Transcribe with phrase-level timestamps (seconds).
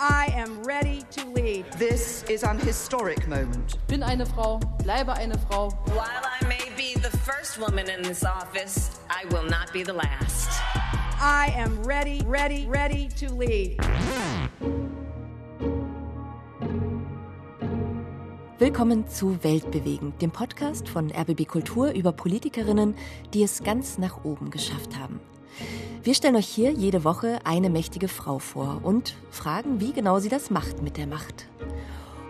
[0.00, 1.64] I am ready to lead.
[1.72, 3.78] This is an historic moment.
[3.88, 5.70] Bin eine Frau, bleibe eine Frau.
[5.86, 9.92] While I may be the first woman in this office, I will not be the
[9.92, 10.50] last.
[11.20, 13.80] I am ready, ready, ready to lead.
[18.60, 22.94] Willkommen zu Weltbewegend, dem Podcast von RBB Kultur über Politikerinnen,
[23.34, 25.18] die es ganz nach oben geschafft haben.
[26.02, 30.28] Wir stellen euch hier jede Woche eine mächtige Frau vor und fragen, wie genau sie
[30.28, 31.48] das macht mit der Macht.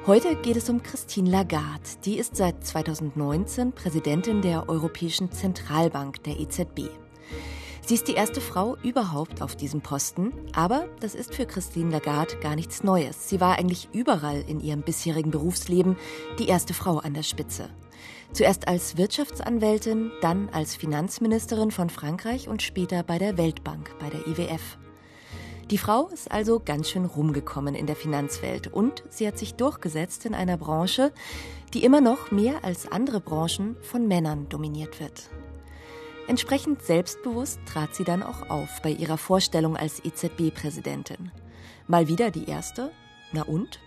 [0.07, 1.83] Heute geht es um Christine Lagarde.
[2.05, 6.89] Die ist seit 2019 Präsidentin der Europäischen Zentralbank, der EZB.
[7.85, 12.37] Sie ist die erste Frau überhaupt auf diesem Posten, aber das ist für Christine Lagarde
[12.41, 13.29] gar nichts Neues.
[13.29, 15.97] Sie war eigentlich überall in ihrem bisherigen Berufsleben
[16.39, 17.69] die erste Frau an der Spitze.
[18.33, 24.27] Zuerst als Wirtschaftsanwältin, dann als Finanzministerin von Frankreich und später bei der Weltbank, bei der
[24.27, 24.79] IWF.
[25.71, 30.25] Die Frau ist also ganz schön rumgekommen in der Finanzwelt und sie hat sich durchgesetzt
[30.25, 31.13] in einer Branche,
[31.75, 35.29] die immer noch mehr als andere Branchen von Männern dominiert wird.
[36.27, 41.33] Entsprechend selbstbewusst trat sie dann auch auf bei ihrer Vorstellung als EZB-Präsidentin.
[41.87, 42.91] Mal wieder die erste?
[43.33, 43.81] Na und?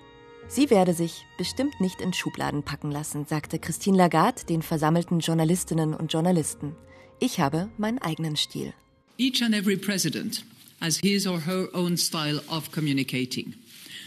[0.53, 5.93] Sie werde sich bestimmt nicht in Schubladen packen lassen, sagte Christine Lagarde den versammelten Journalistinnen
[5.93, 6.75] und Journalisten.
[7.21, 8.73] Ich habe meinen eigenen Stil.
[9.17, 10.43] Each and every president
[10.81, 13.53] has his or her own style of communicating.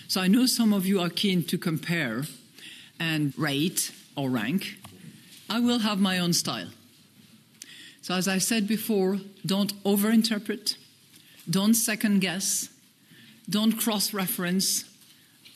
[0.06, 2.27] So I know some of you are keen to compare
[2.98, 4.77] and rate or rank.
[5.48, 6.69] I will have my own style.
[8.03, 10.77] So as I said before, don't overinterpret,
[11.48, 12.69] don't second guess,
[13.48, 14.84] don't cross reference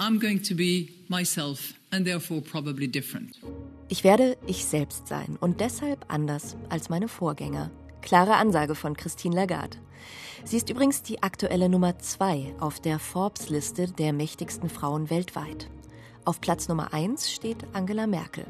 [0.01, 3.41] I'm going to be myself and therefore probably different.
[3.89, 7.73] Ich werde ich selbst sein und deshalb anders als meine Vorgänger.
[8.01, 9.77] Klare Ansage von Christine Lagarde.
[10.45, 15.69] Sie ist übrigens die aktuelle Nummer zwei auf der Forbes-Liste der mächtigsten Frauen weltweit.
[16.25, 18.47] Auf Platz Nummer eins steht Angela Merkel.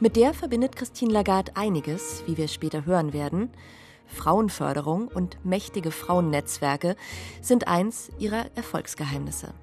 [0.00, 3.50] Mit der verbindet Christine Lagarde einiges, wie wir später hören werden.
[4.08, 6.96] Frauenförderung und mächtige Frauennetzwerke
[7.40, 9.54] sind eins ihrer Erfolgsgeheimnisse.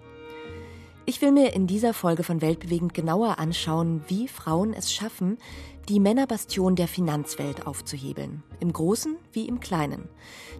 [1.05, 5.37] Ich will mir in dieser Folge von Weltbewegend genauer anschauen, wie Frauen es schaffen,
[5.89, 8.41] die Männerbastion der Finanzwelt aufzuhebeln.
[8.61, 10.07] Im Großen wie im Kleinen.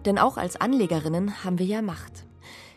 [0.04, 2.26] Denn auch als Anlegerinnen haben wir ja Macht.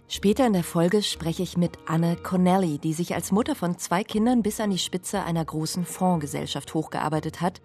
[0.08, 4.06] Später in der Folge spreche ich mit Anne Connelly, die sich als Mutter von zwei
[4.06, 7.62] Kindern bis an die Spitze einer großen Fondsgesellschaft hochgearbeitet hat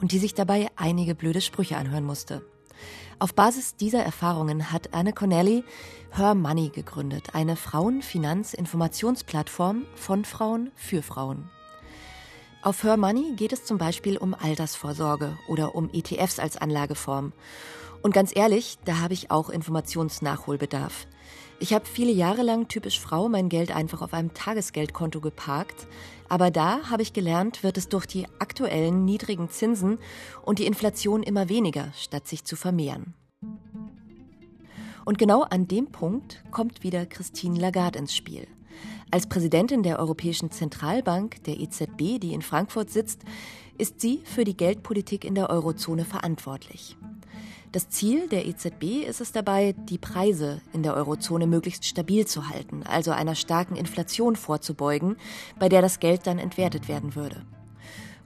[0.00, 2.46] und die sich dabei einige blöde Sprüche anhören musste.
[3.18, 5.64] Auf Basis dieser Erfahrungen hat Anne Connelly
[6.10, 11.50] Her Money gegründet, eine Frauenfinanzinformationsplattform von Frauen für Frauen.
[12.62, 17.32] Auf Her Money geht es zum Beispiel um Altersvorsorge oder um ETFs als Anlageform.
[18.02, 21.06] Und ganz ehrlich, da habe ich auch Informationsnachholbedarf.
[21.60, 25.86] Ich habe viele Jahre lang typisch Frau mein Geld einfach auf einem Tagesgeldkonto geparkt,
[26.28, 29.98] aber da habe ich gelernt, wird es durch die aktuellen niedrigen Zinsen
[30.42, 33.14] und die Inflation immer weniger, statt sich zu vermehren.
[35.04, 38.46] Und genau an dem Punkt kommt wieder Christine Lagarde ins Spiel.
[39.10, 43.22] Als Präsidentin der Europäischen Zentralbank, der EZB, die in Frankfurt sitzt,
[43.78, 46.96] ist sie für die Geldpolitik in der Eurozone verantwortlich.
[47.74, 52.48] Das Ziel der EZB ist es dabei, die Preise in der Eurozone möglichst stabil zu
[52.48, 55.16] halten, also einer starken Inflation vorzubeugen,
[55.58, 57.42] bei der das Geld dann entwertet werden würde.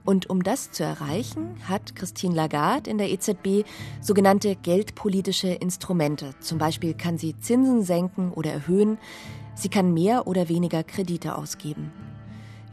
[0.05, 3.67] Und um das zu erreichen, hat Christine Lagarde in der EZB
[4.01, 6.35] sogenannte geldpolitische Instrumente.
[6.41, 8.99] Zum Beispiel kann sie Zinsen senken oder erhöhen.
[9.55, 11.91] Sie kann mehr oder weniger Kredite ausgeben.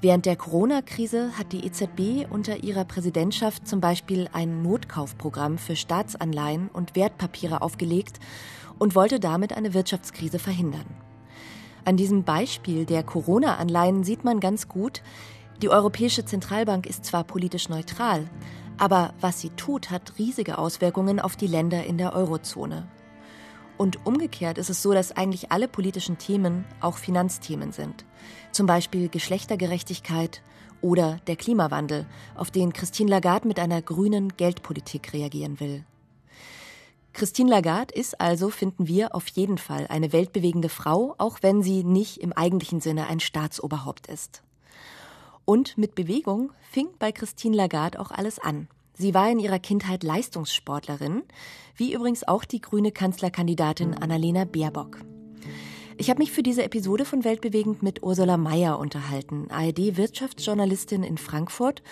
[0.07, 6.69] Während der Corona-Krise hat die EZB unter ihrer Präsidentschaft zum Beispiel ein Notkaufprogramm für Staatsanleihen
[6.69, 8.21] und Wertpapiere aufgelegt
[8.79, 10.87] und wollte damit eine Wirtschaftskrise verhindern.
[11.85, 15.03] An diesem Beispiel der Corona-Anleihen sieht man ganz gut,
[15.61, 18.31] die Europäische Zentralbank ist zwar politisch neutral,
[18.79, 22.87] aber was sie tut, hat riesige Auswirkungen auf die Länder in der Eurozone.
[23.79, 28.05] Und umgekehrt ist es so, dass eigentlich alle politischen Themen auch Finanzthemen sind.
[28.53, 30.43] Zum Beispiel Geschlechtergerechtigkeit
[30.81, 35.85] oder der Klimawandel, auf den Christine Lagarde mit einer grünen Geldpolitik reagieren will.
[37.13, 41.83] Christine Lagarde ist also, finden wir, auf jeden Fall eine weltbewegende Frau, auch wenn sie
[41.83, 44.43] nicht im eigentlichen Sinne ein Staatsoberhaupt ist.
[45.47, 48.69] Und mit Bewegung fing bei Christine Lagarde auch alles an.
[48.99, 51.23] Sie war in ihrer Kindheit Leistungssportlerin,
[51.77, 55.01] wie übrigens auch die grüne Kanzlerkandidatin Annalena Baerbock.
[55.99, 61.83] Ich habe mich für diese Episode von Weltbewegend mit Ursula Mayer unterhalten, ARD-Wirtschaftsjournalistin in Frankfurt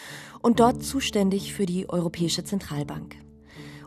[0.41, 3.17] und dort zuständig für die Europäische Zentralbank.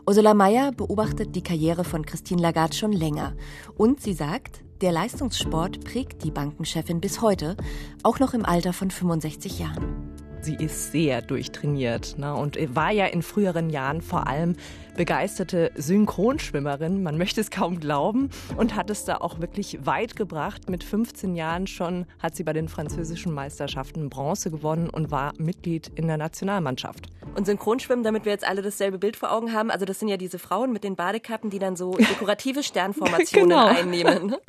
[0.06, 3.34] Ursula Mayer beobachtet die Karriere von Christine Lagarde schon länger
[3.76, 7.56] und sie sagt, Der Leistungssport prägt die Bankenchefin bis heute,
[8.04, 10.07] auch noch im Alter von 65 Jahren.
[10.40, 14.54] Sie ist sehr durchtrainiert ne, und war ja in früheren Jahren vor allem
[14.96, 20.70] begeisterte Synchronschwimmerin, man möchte es kaum glauben, und hat es da auch wirklich weit gebracht.
[20.70, 25.90] Mit 15 Jahren schon hat sie bei den französischen Meisterschaften Bronze gewonnen und war Mitglied
[25.94, 27.08] in der Nationalmannschaft.
[27.34, 30.16] Und Synchronschwimmen, damit wir jetzt alle dasselbe Bild vor Augen haben, also das sind ja
[30.16, 33.66] diese Frauen mit den Badekappen, die dann so dekorative Sternformationen genau.
[33.66, 34.36] einnehmen.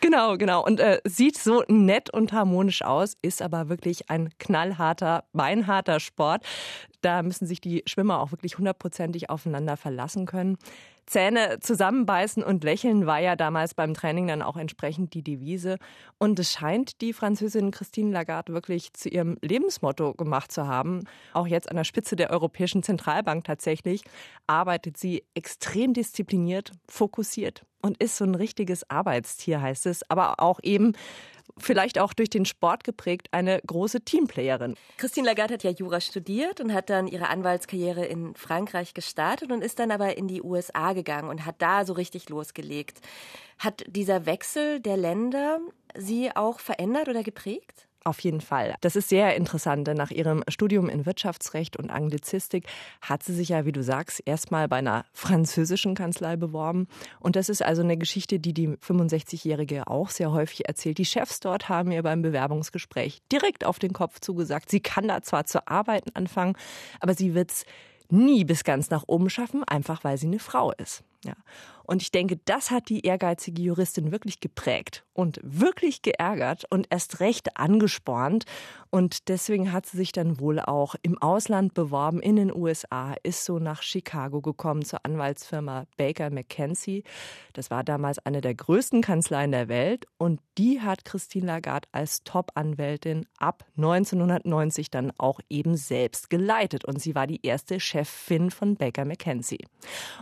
[0.00, 0.64] Genau, genau.
[0.64, 6.44] Und äh, sieht so nett und harmonisch aus, ist aber wirklich ein knallharter, beinharter Sport.
[7.02, 10.56] Da müssen sich die Schwimmer auch wirklich hundertprozentig aufeinander verlassen können.
[11.04, 15.78] Zähne zusammenbeißen und lächeln war ja damals beim Training dann auch entsprechend die Devise.
[16.18, 21.02] Und es scheint die Französin Christine Lagarde wirklich zu ihrem Lebensmotto gemacht zu haben.
[21.32, 24.02] Auch jetzt an der Spitze der Europäischen Zentralbank tatsächlich
[24.46, 30.08] arbeitet sie extrem diszipliniert, fokussiert und ist so ein richtiges Arbeitstier, heißt es.
[30.08, 30.94] Aber auch eben
[31.58, 34.74] vielleicht auch durch den Sport geprägt, eine große Teamplayerin.
[34.96, 39.62] Christine Lagarde hat ja Jura studiert und hat dann ihre Anwaltskarriere in Frankreich gestartet und
[39.62, 43.00] ist dann aber in die USA gegangen und hat da so richtig losgelegt.
[43.58, 45.60] Hat dieser Wechsel der Länder
[45.96, 47.86] sie auch verändert oder geprägt?
[48.04, 48.74] Auf jeden Fall.
[48.80, 52.66] Das ist sehr interessant, denn nach ihrem Studium in Wirtschaftsrecht und Anglizistik
[53.00, 56.88] hat sie sich ja, wie du sagst, erstmal bei einer französischen Kanzlei beworben.
[57.20, 60.98] Und das ist also eine Geschichte, die die 65-Jährige auch sehr häufig erzählt.
[60.98, 65.22] Die Chefs dort haben ihr beim Bewerbungsgespräch direkt auf den Kopf zugesagt, sie kann da
[65.22, 66.56] zwar zu arbeiten anfangen,
[66.98, 67.64] aber sie wird es
[68.10, 71.02] nie bis ganz nach oben schaffen, einfach weil sie eine Frau ist.
[71.24, 71.34] Ja.
[71.92, 77.20] Und ich denke, das hat die ehrgeizige Juristin wirklich geprägt und wirklich geärgert und erst
[77.20, 78.46] recht angespornt.
[78.88, 83.44] Und deswegen hat sie sich dann wohl auch im Ausland beworben, in den USA, ist
[83.44, 87.04] so nach Chicago gekommen zur Anwaltsfirma Baker McKenzie.
[87.52, 90.06] Das war damals eine der größten Kanzleien der Welt.
[90.16, 96.86] Und die hat Christine Lagarde als Top-Anwältin ab 1990 dann auch eben selbst geleitet.
[96.86, 99.66] Und sie war die erste Chefin von Baker McKenzie.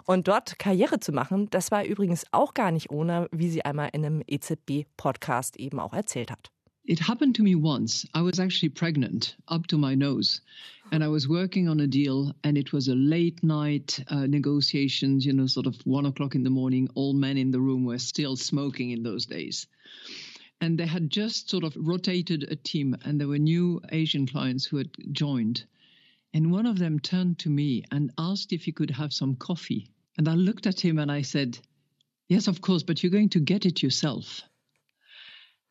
[0.05, 3.90] Und dort Karriere zu machen, das war übrigens auch gar nicht ohne, wie sie einmal
[3.92, 6.50] in einem EZB-Podcast eben auch erzählt hat.
[6.84, 8.06] It happened to me once.
[8.14, 10.40] I was actually pregnant up to my nose.
[10.90, 15.24] And I was working on a deal, and it was a late night uh, negotiations,
[15.24, 16.88] you know, sort of one o'clock in the morning.
[16.94, 19.66] All men in the room were still smoking in those days.
[20.60, 24.64] And they had just sort of rotated a team, and there were new Asian clients
[24.64, 25.64] who had joined.
[26.34, 29.86] And one of them turned to me and asked if he could have some coffee.
[30.18, 31.58] And I looked at him and I said,
[32.28, 34.42] Yes, of course, but you're going to get it yourself.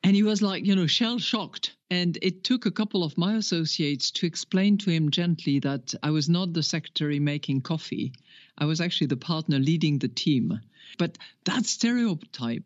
[0.03, 1.75] And he was like, you know, shell shocked.
[1.89, 6.11] And it took a couple of my associates to explain to him gently that I
[6.11, 8.13] was not the secretary making coffee.
[8.57, 10.59] I was actually the partner leading the team.
[10.97, 12.63] But that stereotype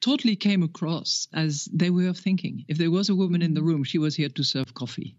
[0.00, 2.64] totally came across as their way of thinking.
[2.68, 5.16] If there was a woman in the room, she was here to serve coffee.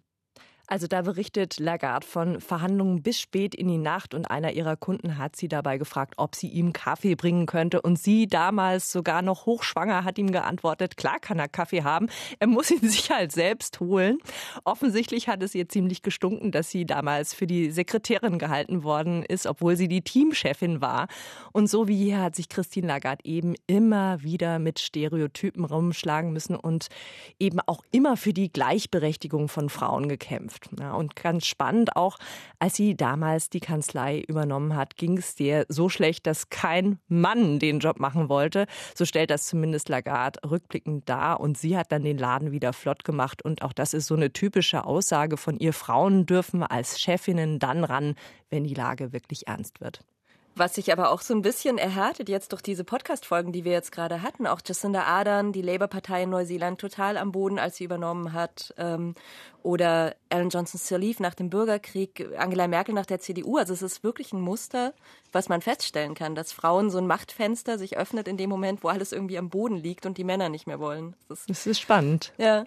[0.69, 5.17] Also da berichtet Lagarde von Verhandlungen bis spät in die Nacht und einer ihrer Kunden
[5.17, 9.45] hat sie dabei gefragt, ob sie ihm Kaffee bringen könnte und sie damals sogar noch
[9.45, 12.09] hochschwanger hat ihm geantwortet, klar kann er Kaffee haben,
[12.39, 14.17] er muss ihn sich halt selbst holen.
[14.65, 19.47] Offensichtlich hat es ihr ziemlich gestunken, dass sie damals für die Sekretärin gehalten worden ist,
[19.47, 21.07] obwohl sie die Teamchefin war.
[21.53, 26.57] Und so wie hier hat sich Christine Lagarde eben immer wieder mit Stereotypen rumschlagen müssen
[26.57, 26.87] und
[27.39, 30.56] eben auch immer für die Gleichberechtigung von Frauen gekämpft.
[30.61, 30.79] Zukunft.
[30.79, 32.17] Ja, und ganz spannend auch,
[32.59, 37.59] als sie damals die Kanzlei übernommen hat, ging es dir so schlecht, dass kein Mann
[37.59, 38.67] den Job machen wollte.
[38.95, 41.39] So stellt das zumindest Lagarde rückblickend dar.
[41.39, 43.43] Und sie hat dann den Laden wieder flott gemacht.
[43.43, 45.73] Und auch das ist so eine typische Aussage von ihr.
[45.73, 48.15] Frauen dürfen als Chefinnen dann ran,
[48.49, 50.01] wenn die Lage wirklich ernst wird.
[50.57, 53.91] Was sich aber auch so ein bisschen erhärtet jetzt durch diese Podcast-Folgen, die wir jetzt
[53.91, 54.47] gerade hatten.
[54.47, 58.73] Auch Jacinda Ardern, die Labour-Partei in Neuseeland, total am Boden, als sie übernommen hat.
[58.77, 59.13] Ähm,
[59.61, 63.57] oder Alan Johnson Sirleaf nach dem Bürgerkrieg, Angela Merkel nach der CDU.
[63.57, 64.93] Also es ist wirklich ein Muster,
[65.31, 68.87] was man feststellen kann, dass Frauen so ein Machtfenster sich öffnet in dem Moment, wo
[68.87, 71.15] alles irgendwie am Boden liegt und die Männer nicht mehr wollen.
[71.29, 72.33] Das ist, das ist spannend.
[72.37, 72.65] Ja.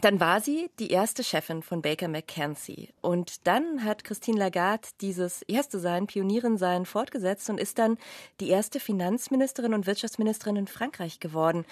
[0.00, 2.88] Dann war sie die erste Chefin von Baker McKenzie.
[3.00, 7.98] Und dann hat Christine Lagarde dieses erste Sein, Pionierin sein, fortgesetzt und ist dann
[8.40, 11.64] die erste Finanzministerin und Wirtschaftsministerin in Frankreich geworden.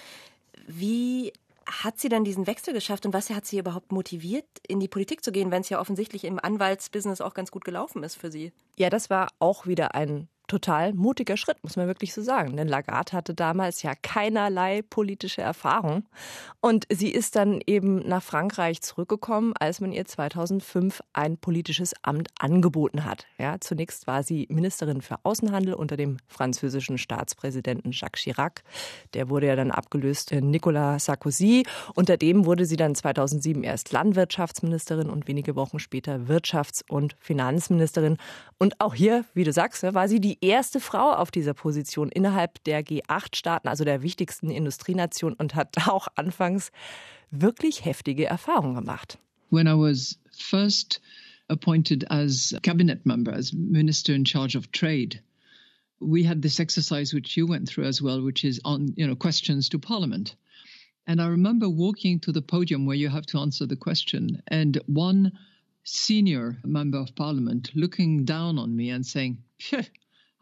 [0.67, 1.33] Wie
[1.65, 5.23] hat sie dann diesen Wechsel geschafft und was hat sie überhaupt motiviert, in die Politik
[5.23, 8.51] zu gehen, wenn es ja offensichtlich im Anwaltsbusiness auch ganz gut gelaufen ist für sie?
[8.77, 12.57] Ja, das war auch wieder ein total mutiger Schritt, muss man wirklich so sagen.
[12.57, 16.03] Denn Lagarde hatte damals ja keinerlei politische Erfahrung.
[16.59, 22.27] Und sie ist dann eben nach Frankreich zurückgekommen, als man ihr 2005 ein politisches Amt
[22.37, 23.27] angeboten hat.
[23.37, 28.63] Ja, zunächst war sie Ministerin für Außenhandel unter dem französischen Staatspräsidenten Jacques Chirac.
[29.13, 31.65] Der wurde ja dann abgelöst in Nicolas Sarkozy.
[31.95, 38.17] Unter dem wurde sie dann 2007 erst Landwirtschaftsministerin und wenige Wochen später Wirtschafts- und Finanzministerin.
[38.57, 42.63] Und auch hier, wie du sagst, war sie die erste Frau auf dieser Position innerhalb
[42.63, 46.71] der G8-Staaten, also der wichtigsten Industrienation und hat auch anfangs
[47.31, 49.17] wirklich heftige Erfahrungen gemacht.
[49.49, 51.01] When I was first
[51.47, 55.21] appointed as cabinet member, as minister in charge of trade,
[55.99, 59.15] we had this exercise which you went through as well, which is on, you know,
[59.15, 60.35] questions to parliament.
[61.07, 64.79] And I remember walking to the podium where you have to answer the question, and
[64.87, 65.31] one
[65.83, 69.39] senior member of parliament looking down on me and saying,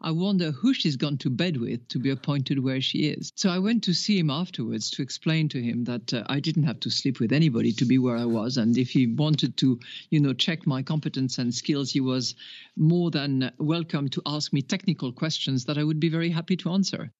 [0.02, 3.32] I wonder who she's gone to bed with to be appointed where she is.
[3.36, 6.62] So I went to see him afterwards to explain to him that uh, I didn't
[6.62, 8.56] have to sleep with anybody to be where I was.
[8.56, 9.78] And if he wanted to,
[10.08, 12.34] you know, check my competence and skills, he was
[12.76, 16.70] more than welcome to ask me technical questions that I would be very happy to
[16.70, 17.12] answer.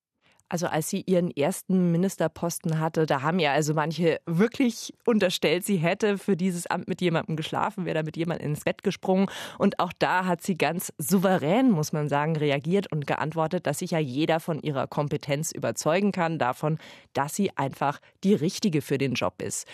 [0.51, 5.77] Also als sie ihren ersten Ministerposten hatte, da haben ja also manche wirklich unterstellt, sie
[5.77, 9.27] hätte für dieses Amt mit jemandem geschlafen, wäre da mit jemandem ins Bett gesprungen.
[9.59, 13.91] Und auch da hat sie ganz souverän, muss man sagen, reagiert und geantwortet, dass sich
[13.91, 16.79] ja jeder von ihrer Kompetenz überzeugen kann, davon,
[17.13, 19.65] dass sie einfach die Richtige für den Job ist.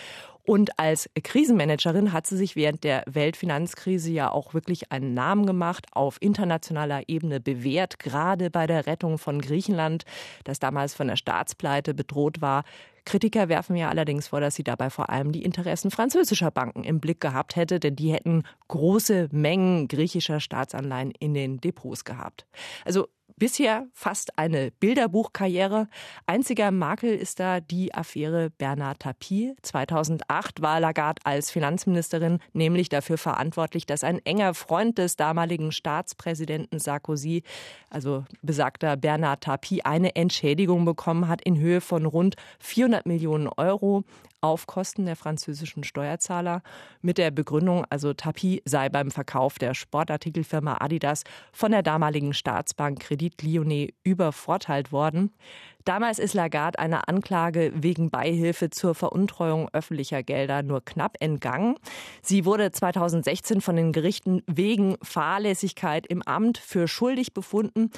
[0.48, 5.88] Und als Krisenmanagerin hat sie sich während der Weltfinanzkrise ja auch wirklich einen Namen gemacht,
[5.92, 10.06] auf internationaler Ebene bewährt, gerade bei der Rettung von Griechenland,
[10.46, 12.64] das damals von der Staatspleite bedroht war.
[13.04, 17.02] Kritiker werfen ja allerdings vor, dass sie dabei vor allem die Interessen französischer Banken im
[17.02, 22.48] Blick gehabt hätte, denn die hätten große Mengen griechischer Staatsanleihen in den Depots gehabt.
[22.86, 25.88] Also Bisher fast eine Bilderbuchkarriere.
[26.26, 29.54] Einziger Makel ist da die Affäre Bernard Tapie.
[29.62, 36.80] 2008 war Lagarde als Finanzministerin nämlich dafür verantwortlich, dass ein enger Freund des damaligen Staatspräsidenten
[36.80, 37.44] Sarkozy,
[37.92, 44.04] also besagter Bernard Tapie, eine Entschädigung bekommen hat in Höhe von rund 400 Millionen Euro
[44.42, 46.62] auf Kosten der französischen Steuerzahler
[47.02, 53.00] mit der Begründung, also Tapie sei beim Verkauf der Sportartikelfirma Adidas von der damaligen Staatsbank
[53.00, 55.32] Credit Lyonnais übervorteilt worden.
[55.86, 61.76] Damals ist Lagarde einer Anklage wegen Beihilfe zur Veruntreuung öffentlicher Gelder nur knapp entgangen.
[62.22, 67.92] Sie wurde 2016 von den Gerichten wegen Fahrlässigkeit im Amt für schuldig befunden.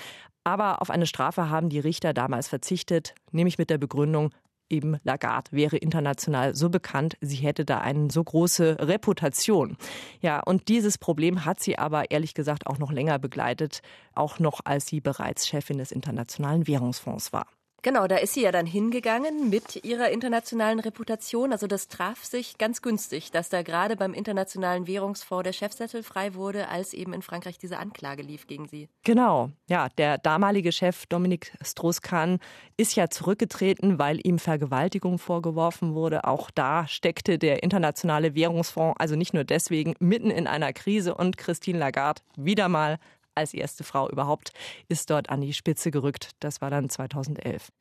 [0.44, 4.32] Aber auf eine Strafe haben die Richter damals verzichtet, nämlich mit der Begründung,
[4.70, 9.78] eben Lagarde wäre international so bekannt, sie hätte da eine so große Reputation.
[10.22, 13.82] Ja, und dieses Problem hat sie aber ehrlich gesagt auch noch länger begleitet,
[14.14, 17.48] auch noch als sie bereits Chefin des Internationalen Währungsfonds war.
[17.82, 21.52] Genau, da ist sie ja dann hingegangen mit ihrer internationalen Reputation.
[21.52, 26.34] Also das traf sich ganz günstig, dass da gerade beim Internationalen Währungsfonds der Chefsessel frei
[26.34, 28.90] wurde, als eben in Frankreich diese Anklage lief gegen sie.
[29.04, 32.40] Genau, ja, der damalige Chef Dominique Strauss-Kahn
[32.76, 36.26] ist ja zurückgetreten, weil ihm Vergewaltigung vorgeworfen wurde.
[36.26, 41.38] Auch da steckte der Internationale Währungsfonds also nicht nur deswegen mitten in einer Krise und
[41.38, 42.98] Christine Lagarde wieder mal
[43.40, 44.52] als erste Frau überhaupt,
[44.88, 46.32] ist dort an die Spitze gerückt.
[46.40, 47.72] Das war dann 2011.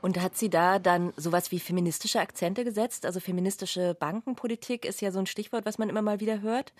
[0.00, 3.06] Und hat sie da dann sowas wie feministische Akzente gesetzt?
[3.06, 6.72] Also feministische Bankenpolitik ist ja so ein Stichwort, was man immer mal wieder hört.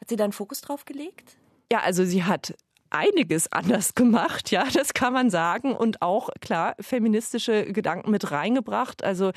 [0.00, 1.36] Hat sie da einen Fokus drauf gelegt?
[1.72, 2.54] Ja, also sie hat
[2.90, 5.74] einiges anders gemacht, ja, das kann man sagen.
[5.74, 9.02] Und auch, klar, feministische Gedanken mit reingebracht.
[9.02, 9.32] Also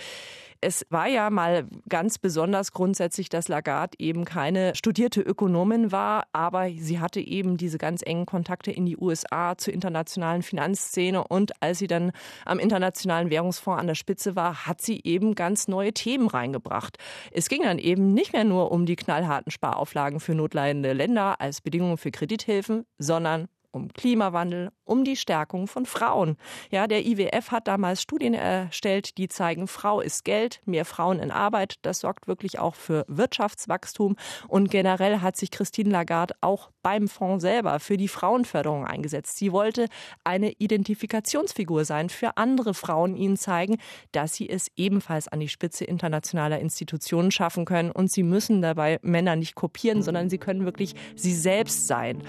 [0.62, 6.70] es war ja mal ganz besonders grundsätzlich, dass Lagarde eben keine studierte Ökonomin war, aber
[6.78, 11.80] sie hatte eben diese ganz engen Kontakte in die USA zur internationalen Finanzszene und als
[11.80, 12.12] sie dann
[12.46, 16.98] am Internationalen Währungsfonds an der Spitze war, hat sie eben ganz neue Themen reingebracht.
[17.32, 21.62] Es ging dann eben nicht mehr nur um die knallharten Sparauflagen für notleidende Länder als
[21.62, 26.38] Bedingungen für Kredithilfen, sondern um Klimawandel, um die Stärkung von Frauen.
[26.72, 31.32] Ja, der IWF hat damals Studien erstellt, die zeigen, Frau ist Geld, mehr Frauen in
[31.32, 31.76] Arbeit.
[31.82, 34.16] Das sorgt wirklich auch für Wirtschaftswachstum.
[34.48, 39.38] Und generell hat sich Christine Lagarde auch beim Fonds selber für die Frauenförderung eingesetzt.
[39.38, 39.88] Sie wollte
[40.24, 43.78] eine Identifikationsfigur sein für andere Frauen, ihnen zeigen,
[44.12, 47.92] dass sie es ebenfalls an die Spitze internationaler Institutionen schaffen können.
[47.92, 52.24] Und sie müssen dabei Männer nicht kopieren, sondern sie können wirklich sie selbst sein.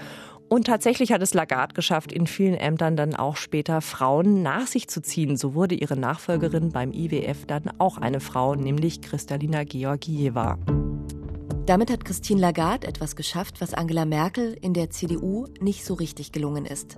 [0.49, 4.87] Und tatsächlich hat es Lagarde geschafft, in vielen Ämtern dann auch später Frauen nach sich
[4.87, 5.37] zu ziehen.
[5.37, 10.57] So wurde ihre Nachfolgerin beim IWF dann auch eine Frau, nämlich Kristalina Georgieva.
[11.67, 16.31] Damit hat Christine Lagarde etwas geschafft, was Angela Merkel in der CDU nicht so richtig
[16.31, 16.97] gelungen ist.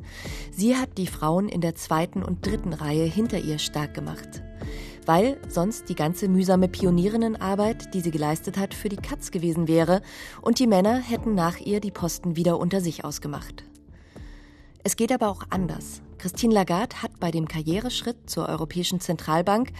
[0.51, 4.41] Sie hat die Frauen in der zweiten und dritten Reihe hinter ihr stark gemacht.
[5.05, 10.01] Weil sonst die ganze mühsame Pionierinnenarbeit, die sie geleistet hat, für die Katz gewesen wäre
[10.41, 13.63] und die Männer hätten nach ihr die Posten wieder unter sich ausgemacht.
[14.83, 16.01] Es geht aber auch anders.
[16.17, 19.71] Christine Lagarde hat bei dem Karriereschritt zur Europäischen Zentralbank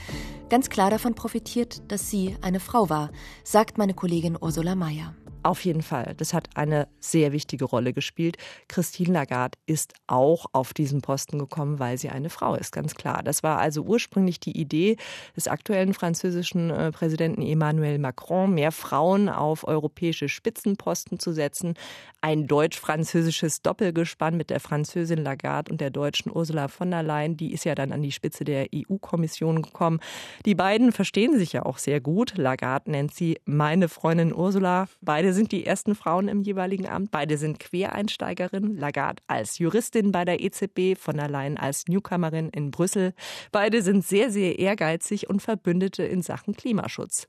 [0.49, 3.11] ganz klar davon profitiert, dass sie eine Frau war,
[3.43, 5.15] sagt meine Kollegin Ursula Mayer.
[5.43, 6.13] Auf jeden Fall.
[6.17, 8.37] Das hat eine sehr wichtige Rolle gespielt.
[8.67, 13.23] Christine Lagarde ist auch auf diesen Posten gekommen, weil sie eine Frau ist, ganz klar.
[13.23, 14.97] Das war also ursprünglich die Idee
[15.35, 21.73] des aktuellen französischen äh, Präsidenten Emmanuel Macron, mehr Frauen auf europäische Spitzenposten zu setzen.
[22.21, 27.35] Ein deutsch-französisches Doppelgespann mit der Französin Lagarde und der deutschen Ursula von der Leyen.
[27.35, 30.01] Die ist ja dann an die Spitze der EU-Kommission gekommen.
[30.45, 32.37] Die beiden verstehen sich ja auch sehr gut.
[32.37, 34.85] Lagarde nennt sie meine Freundin Ursula.
[35.01, 37.11] Beide sind die ersten Frauen im jeweiligen Amt.
[37.11, 38.77] Beide sind Quereinsteigerinnen.
[38.77, 43.13] Lagarde als Juristin bei der EZB, von der Leyen als Newcomerin in Brüssel.
[43.51, 47.27] Beide sind sehr, sehr ehrgeizig und Verbündete in Sachen Klimaschutz.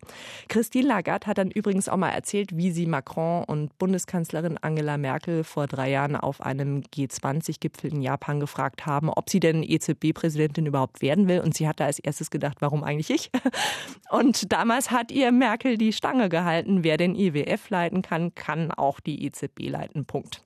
[0.49, 5.45] Christine Lagarde hat dann übrigens auch mal erzählt, wie sie Macron und Bundeskanzlerin Angela Merkel
[5.45, 11.03] vor drei Jahren auf einem G20-Gipfel in Japan gefragt haben, ob sie denn EZB-Präsidentin überhaupt
[11.03, 11.41] werden will.
[11.41, 13.31] Und sie hatte als erstes gedacht, warum eigentlich ich?
[14.11, 18.71] Und damals hat ihr Merkel die Stange gehalten, wer den IWF leiten leiten kann, kann
[18.71, 20.07] auch die EZB leiten.
[20.07, 20.45] Punkt.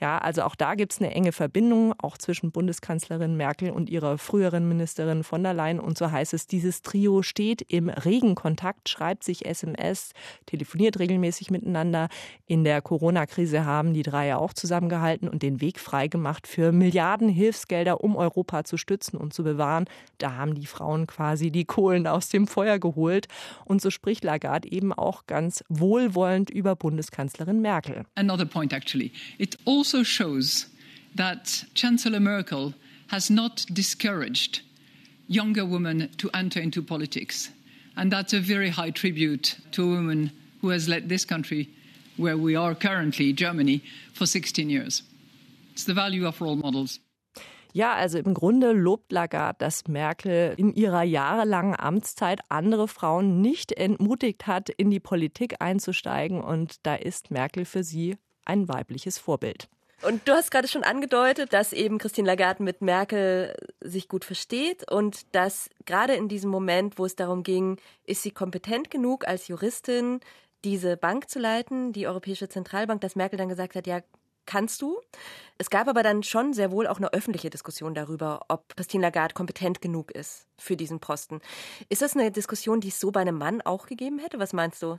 [0.00, 4.18] Ja, also auch da gibt es eine enge Verbindung, auch zwischen Bundeskanzlerin Merkel und ihrer
[4.18, 5.80] früheren Ministerin von der Leyen.
[5.80, 10.12] Und so heißt es, dieses Trio steht im regen Kontakt, schreibt sich SMS,
[10.46, 12.08] telefoniert regelmäßig miteinander.
[12.46, 17.28] In der Corona-Krise haben die drei ja auch zusammengehalten und den Weg freigemacht für Milliarden
[17.28, 19.86] Hilfsgelder, um Europa zu stützen und zu bewahren.
[20.18, 23.28] Da haben die Frauen quasi die Kohlen aus dem Feuer geholt.
[23.64, 28.04] Und so spricht Lagarde eben auch ganz wohlwollend über Bundeskanzlerin Merkel.
[28.14, 29.12] Another point actually.
[29.38, 30.66] It it also shows
[31.14, 32.74] that Chancellor Merkel
[33.08, 34.62] has not discouraged
[35.28, 37.50] younger women to enter into politics.
[37.96, 40.30] And that's a very high tribute to a woman
[40.60, 41.68] who has led this country,
[42.16, 43.82] where we are currently, Germany,
[44.14, 45.02] for 16 years.
[45.72, 47.00] It's the value of role models.
[47.74, 53.72] Ja, also im Grunde lobt Lagarde, dass Merkel in ihrer jahrelangen Amtszeit andere Frauen nicht
[53.72, 56.42] entmutigt hat, in die Politik einzusteigen.
[56.42, 59.68] Und da ist Merkel für sie ein weibliches Vorbild.
[60.02, 64.90] Und du hast gerade schon angedeutet, dass eben Christine Lagarde mit Merkel sich gut versteht
[64.90, 69.46] und dass gerade in diesem Moment, wo es darum ging, ist sie kompetent genug als
[69.46, 70.18] Juristin,
[70.64, 74.00] diese Bank zu leiten, die Europäische Zentralbank, dass Merkel dann gesagt hat, ja,
[74.44, 75.00] kannst du.
[75.58, 79.34] Es gab aber dann schon sehr wohl auch eine öffentliche Diskussion darüber, ob Christine Lagarde
[79.34, 81.40] kompetent genug ist für diesen Posten.
[81.88, 84.40] Ist das eine Diskussion, die es so bei einem Mann auch gegeben hätte?
[84.40, 84.98] Was meinst du?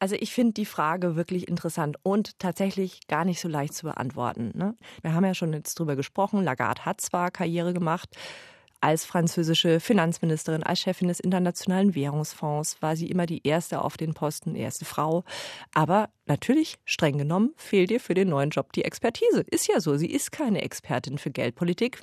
[0.00, 4.50] Also ich finde die Frage wirklich interessant und tatsächlich gar nicht so leicht zu beantworten.
[4.54, 4.74] Ne?
[5.02, 6.42] Wir haben ja schon jetzt drüber gesprochen.
[6.42, 8.16] Lagarde hat zwar Karriere gemacht,
[8.80, 14.14] als französische Finanzministerin, als Chefin des Internationalen Währungsfonds war sie immer die erste auf den
[14.14, 15.22] Posten, erste Frau.
[15.74, 19.44] Aber natürlich, streng genommen, fehlt ihr für den neuen Job die Expertise.
[19.50, 22.00] Ist ja so, sie ist keine Expertin für Geldpolitik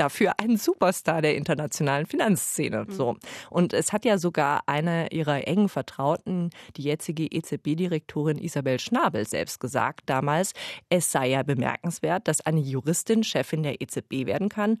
[0.00, 2.86] dafür ein Superstar der internationalen Finanzszene.
[2.88, 2.92] Mhm.
[2.92, 3.16] So.
[3.50, 9.60] Und es hat ja sogar eine ihrer engen Vertrauten, die jetzige EZB-Direktorin Isabel Schnabel, selbst
[9.60, 10.52] gesagt damals,
[10.88, 14.78] es sei ja bemerkenswert, dass eine Juristin Chefin der EZB werden kann.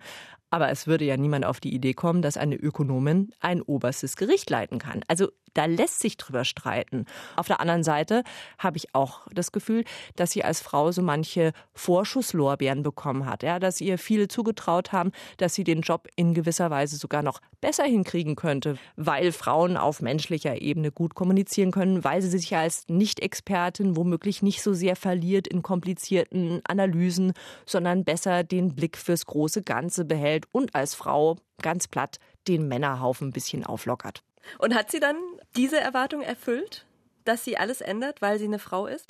[0.50, 4.50] Aber es würde ja niemand auf die Idee kommen, dass eine Ökonomin ein oberstes Gericht
[4.50, 5.02] leiten kann.
[5.08, 7.06] Also da lässt sich drüber streiten.
[7.36, 8.22] Auf der anderen Seite
[8.58, 9.84] habe ich auch das Gefühl,
[10.16, 15.12] dass sie als Frau so manche Vorschusslorbeeren bekommen hat, ja, dass ihr viele zugetraut haben,
[15.38, 20.00] dass sie den Job in gewisser Weise sogar noch besser hinkriegen könnte, weil Frauen auf
[20.00, 25.46] menschlicher Ebene gut kommunizieren können, weil sie sich als Nicht-Expertin womöglich nicht so sehr verliert
[25.46, 27.32] in komplizierten Analysen,
[27.66, 32.18] sondern besser den Blick fürs große Ganze behält und als Frau ganz platt
[32.48, 34.22] den Männerhaufen ein bisschen auflockert.
[34.58, 35.16] Und hat sie dann
[35.56, 36.86] diese Erwartung erfüllt,
[37.24, 39.06] dass sie alles ändert, weil sie eine Frau ist?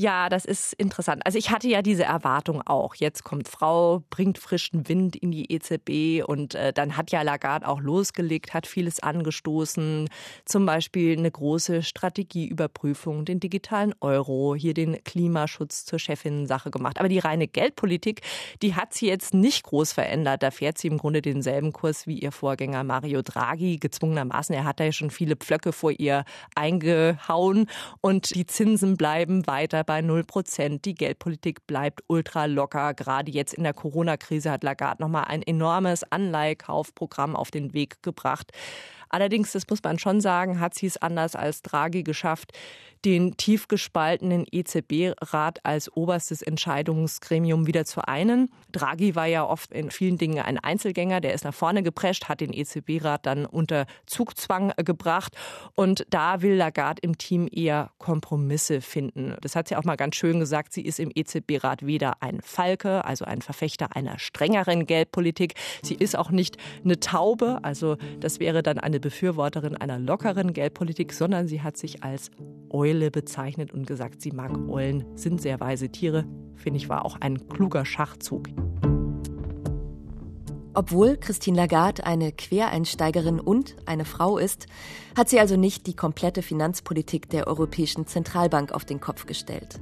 [0.00, 1.20] Ja, das ist interessant.
[1.26, 2.94] Also ich hatte ja diese Erwartung auch.
[2.94, 7.68] Jetzt kommt Frau, bringt frischen Wind in die EZB und äh, dann hat ja Lagarde
[7.68, 10.08] auch losgelegt, hat vieles angestoßen.
[10.46, 16.98] Zum Beispiel eine große Strategieüberprüfung, den digitalen Euro, hier den Klimaschutz zur Chefinnen-Sache gemacht.
[16.98, 18.22] Aber die reine Geldpolitik,
[18.62, 20.42] die hat sie jetzt nicht groß verändert.
[20.42, 24.54] Da fährt sie im Grunde denselben Kurs wie ihr Vorgänger Mario Draghi, gezwungenermaßen.
[24.54, 27.66] Er hat da ja schon viele Pflöcke vor ihr eingehauen
[28.00, 30.84] und die Zinsen bleiben weiter bei 0 Prozent.
[30.84, 32.94] Die Geldpolitik bleibt ultra locker.
[32.94, 38.52] Gerade jetzt in der Corona-Krise hat Lagarde nochmal ein enormes Anleihekaufprogramm auf den Weg gebracht.
[39.10, 42.52] Allerdings, das muss man schon sagen, hat sie es anders als Draghi geschafft,
[43.04, 48.50] den tief gespaltenen EZB-Rat als oberstes Entscheidungsgremium wieder zu einen.
[48.72, 52.40] Draghi war ja oft in vielen Dingen ein Einzelgänger, der ist nach vorne geprescht, hat
[52.40, 55.34] den EZB-Rat dann unter Zugzwang gebracht.
[55.74, 59.34] Und da will Lagarde im Team eher Kompromisse finden.
[59.40, 63.04] Das hat sie auch mal ganz schön gesagt, sie ist im EZB-Rat weder ein Falke,
[63.04, 68.62] also ein Verfechter einer strengeren Geldpolitik, sie ist auch nicht eine Taube, also das wäre
[68.62, 72.30] dann eine Befürworterin einer lockeren Geldpolitik, sondern sie hat sich als
[72.70, 76.24] Eule bezeichnet und gesagt, sie mag Eulen, sind sehr weise Tiere.
[76.54, 78.48] Finde ich, war auch ein kluger Schachzug.
[80.72, 84.66] Obwohl Christine Lagarde eine Quereinsteigerin und eine Frau ist,
[85.16, 89.80] hat sie also nicht die komplette Finanzpolitik der Europäischen Zentralbank auf den Kopf gestellt.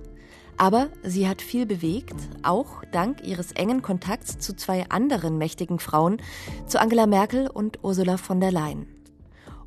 [0.57, 6.21] Aber sie hat viel bewegt, auch dank ihres engen Kontakts zu zwei anderen mächtigen Frauen,
[6.67, 8.98] zu Angela Merkel und Ursula von der Leyen.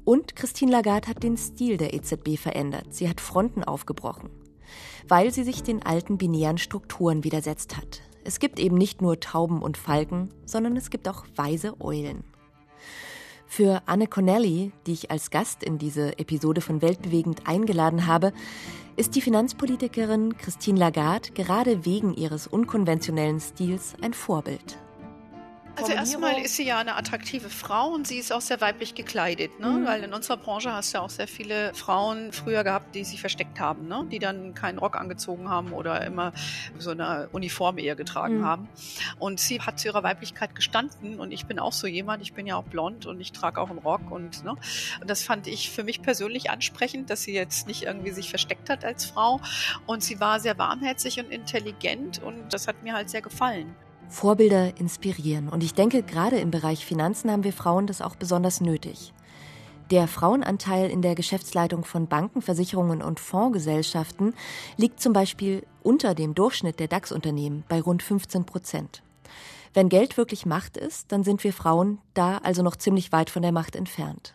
[0.04, 2.94] Und Christine Lagarde hat den Stil der EZB verändert.
[2.94, 4.30] Sie hat Fronten aufgebrochen,
[5.08, 8.02] weil sie sich den alten binären Strukturen widersetzt hat.
[8.24, 12.24] Es gibt eben nicht nur Tauben und Falken, sondern es gibt auch weise Eulen.
[13.48, 18.32] Für Anne Connelly, die ich als Gast in diese Episode von Weltbewegend eingeladen habe,
[18.96, 24.78] ist die Finanzpolitikerin Christine Lagarde gerade wegen ihres unkonventionellen Stils ein Vorbild.
[25.76, 29.60] Also erstmal ist sie ja eine attraktive Frau und sie ist auch sehr weiblich gekleidet,
[29.60, 29.68] ne?
[29.68, 29.86] Mhm.
[29.86, 33.20] Weil in unserer Branche hast du ja auch sehr viele Frauen früher gehabt, die sich
[33.20, 34.06] versteckt haben, ne?
[34.12, 36.34] Die dann keinen Rock angezogen haben oder immer
[36.78, 38.46] so eine Uniform eher getragen mhm.
[38.46, 38.70] haben.
[39.20, 42.48] Und sie hat zu ihrer Weiblichkeit gestanden und ich bin auch so jemand, ich bin
[42.48, 44.56] ja auch blond und ich trage auch einen Rock und, ne?
[45.00, 48.70] Und das fand ich für mich persönlich ansprechend, dass sie jetzt nicht irgendwie sich versteckt
[48.70, 49.40] hat als Frau
[49.86, 53.76] und sie war sehr warmherzig und intelligent und das hat mir halt sehr gefallen.
[54.12, 55.48] Vorbilder inspirieren.
[55.48, 59.14] Und ich denke, gerade im Bereich Finanzen haben wir Frauen das auch besonders nötig.
[59.90, 64.34] Der Frauenanteil in der Geschäftsleitung von Banken, Versicherungen und Fondsgesellschaften
[64.78, 69.02] liegt zum Beispiel unter dem Durchschnitt der DAX-Unternehmen bei rund 15 Prozent.
[69.74, 73.42] Wenn Geld wirklich Macht ist, dann sind wir Frauen da also noch ziemlich weit von
[73.42, 74.34] der Macht entfernt.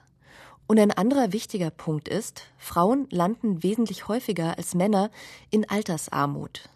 [0.66, 5.10] Und ein anderer wichtiger Punkt ist, Frauen landen wesentlich häufiger als Männer
[5.50, 6.70] in Altersarmut.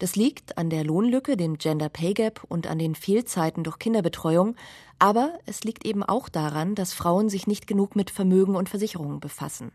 [0.00, 4.56] Das liegt an der Lohnlücke, dem Gender Pay Gap und an den Fehlzeiten durch Kinderbetreuung,
[4.98, 9.20] aber es liegt eben auch daran, dass Frauen sich nicht genug mit Vermögen und Versicherungen
[9.20, 9.72] befassen.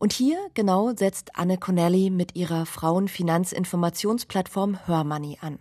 [0.00, 5.60] Und hier genau setzt Anne Connelly mit ihrer Frauenfinanzinformationsplattform Hörmoney an.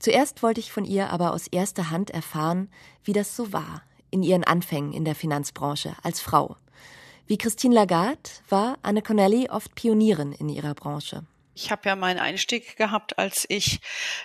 [0.00, 2.68] Zuerst wollte ich von ihr aber aus erster Hand erfahren,
[3.04, 6.56] wie das so war in ihren Anfängen in der Finanzbranche als Frau.
[7.28, 8.18] Wie Christine Lagarde
[8.48, 11.22] war Anne Connelly oft Pionierin in ihrer Branche.
[11.60, 13.80] Ich habe ja meinen Einstieg gehabt, als ich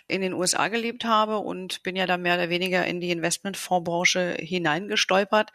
[0.08, 4.38] in den USA gelebt habe und bin ja da mehr oder weniger in die Investmentfondsbranche
[4.40, 5.50] hineingestolpert.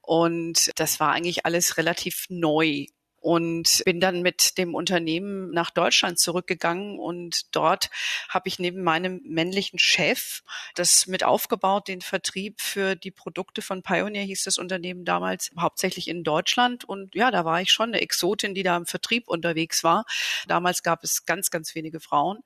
[0.00, 2.86] Und das war eigentlich alles relativ neu
[3.20, 7.90] und bin dann mit dem Unternehmen nach Deutschland zurückgegangen und dort
[8.28, 10.42] habe ich neben meinem männlichen Chef
[10.74, 16.08] das mit aufgebaut, den Vertrieb für die Produkte von Pioneer hieß das Unternehmen damals hauptsächlich
[16.08, 19.84] in Deutschland und ja, da war ich schon eine Exotin, die da im Vertrieb unterwegs
[19.84, 20.04] war.
[20.48, 22.38] Damals gab es ganz, ganz wenige Frauen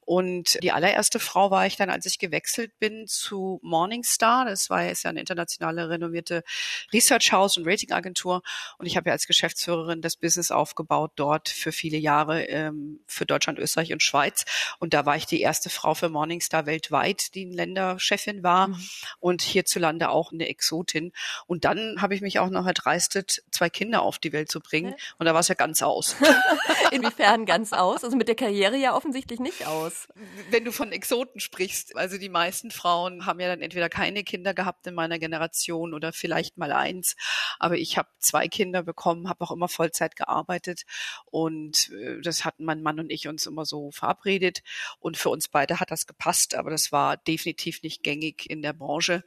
[0.00, 4.46] und die allererste Frau war ich dann, als ich gewechselt bin zu Morningstar.
[4.46, 6.44] Das war ist ja eine internationale renommierte
[6.92, 8.42] Research House und Ratingagentur
[8.78, 13.00] und ich habe ja als Geschäftsführerin das eigenes Business aufgebaut dort für viele Jahre ähm,
[13.06, 14.44] für Deutschland, Österreich und Schweiz.
[14.78, 18.88] Und da war ich die erste Frau für Morningstar weltweit, die Länderchefin war mhm.
[19.20, 21.12] und hierzulande auch eine Exotin.
[21.46, 24.94] Und dann habe ich mich auch noch erdreistet, zwei Kinder auf die Welt zu bringen.
[25.18, 26.16] Und da war es ja ganz aus.
[26.90, 28.04] Inwiefern ganz aus?
[28.04, 30.06] Also mit der Karriere ja offensichtlich nicht aus.
[30.50, 34.54] Wenn du von Exoten sprichst, also die meisten Frauen haben ja dann entweder keine Kinder
[34.54, 37.16] gehabt in meiner Generation oder vielleicht mal eins.
[37.58, 40.84] Aber ich habe zwei Kinder bekommen, habe auch immer Vollzeit Vollzeit gearbeitet
[41.26, 44.62] und äh, das hatten mein Mann und ich uns immer so verabredet
[45.00, 48.72] und für uns beide hat das gepasst, aber das war definitiv nicht gängig in der
[48.72, 49.24] Branche.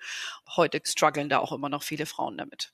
[0.55, 2.73] Heute strugglen da auch immer noch viele Frauen damit.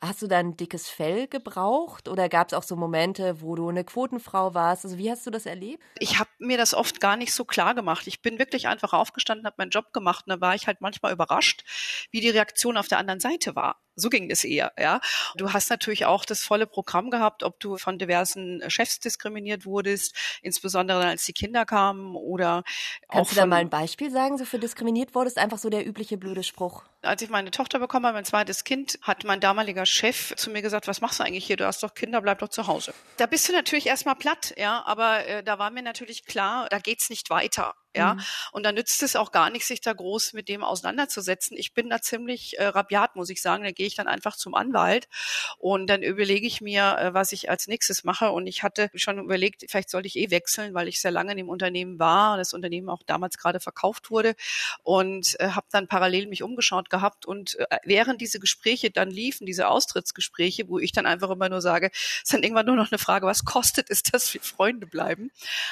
[0.00, 3.82] Hast du dann dickes Fell gebraucht oder gab es auch so Momente, wo du eine
[3.82, 4.84] Quotenfrau warst?
[4.84, 5.82] Also wie hast du das erlebt?
[5.98, 8.06] Ich habe mir das oft gar nicht so klar gemacht.
[8.06, 11.12] Ich bin wirklich einfach aufgestanden, habe meinen Job gemacht und da war ich halt manchmal
[11.12, 11.64] überrascht,
[12.12, 13.80] wie die Reaktion auf der anderen Seite war.
[13.98, 15.00] So ging es eher, ja.
[15.36, 20.14] Du hast natürlich auch das volle Programm gehabt, ob du von diversen Chefs diskriminiert wurdest,
[20.42, 22.62] insbesondere als die Kinder kamen oder
[23.08, 25.38] Kannst du da mal ein Beispiel sagen, so für diskriminiert wurdest?
[25.38, 26.84] Einfach so der übliche blöde Spruch.
[27.02, 30.62] Als ich meine Tochter bekommen habe, mein zweites Kind, hat mein damaliger Chef zu mir
[30.62, 31.56] gesagt, was machst du eigentlich hier?
[31.56, 32.92] Du hast doch Kinder, bleib doch zu Hause.
[33.16, 36.78] Da bist du natürlich erstmal platt, ja, aber äh, da war mir natürlich klar, da
[36.78, 37.74] geht's nicht weiter.
[37.96, 38.20] Ja, mhm.
[38.52, 41.56] und dann nützt es auch gar nicht, sich da groß mit dem auseinanderzusetzen.
[41.56, 43.64] Ich bin da ziemlich äh, rabiat, muss ich sagen.
[43.64, 45.08] Da gehe ich dann einfach zum Anwalt
[45.56, 48.30] und dann überlege ich mir, äh, was ich als nächstes mache.
[48.30, 51.38] Und ich hatte schon überlegt, vielleicht sollte ich eh wechseln, weil ich sehr lange in
[51.38, 54.34] dem Unternehmen war, das Unternehmen auch damals gerade verkauft wurde
[54.82, 57.24] und äh, habe dann parallel mich umgeschaut gehabt.
[57.24, 61.62] Und äh, während diese Gespräche dann liefen, diese Austrittsgespräche, wo ich dann einfach immer nur
[61.62, 64.86] sage, es ist dann irgendwann nur noch eine Frage, was kostet es, dass wir Freunde
[64.86, 65.30] bleiben?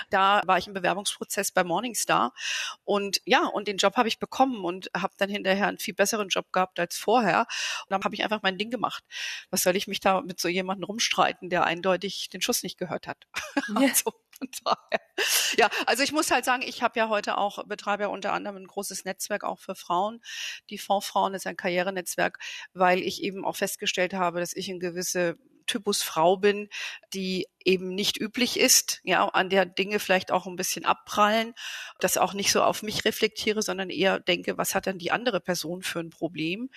[0.09, 2.33] Da war ich im Bewerbungsprozess bei Morningstar da.
[2.85, 6.29] Und ja, und den Job habe ich bekommen und habe dann hinterher einen viel besseren
[6.29, 7.40] Job gehabt als vorher.
[7.40, 9.05] Und dann habe ich einfach mein Ding gemacht.
[9.51, 13.07] Was soll ich mich da mit so jemandem rumstreiten, der eindeutig den Schuss nicht gehört
[13.07, 13.27] hat?
[13.69, 13.88] Ja.
[13.88, 14.12] also,
[15.57, 18.57] ja, also ich muss halt sagen, ich habe ja heute auch, betreibe ja unter anderem
[18.57, 20.20] ein großes Netzwerk auch für Frauen.
[20.70, 22.38] Die Fondsfrauen ist ein Karrierenetzwerk,
[22.75, 26.68] weil ich eben auch festgestellt habe, dass ich in gewisse Typus Frau bin,
[27.12, 31.55] die eben nicht üblich ist, ja, an der Dinge vielleicht auch ein bisschen abprallen,
[31.99, 35.40] das auch nicht so auf mich reflektiere, sondern eher denke, was hat denn die andere
[35.40, 36.70] Person für ein Problem?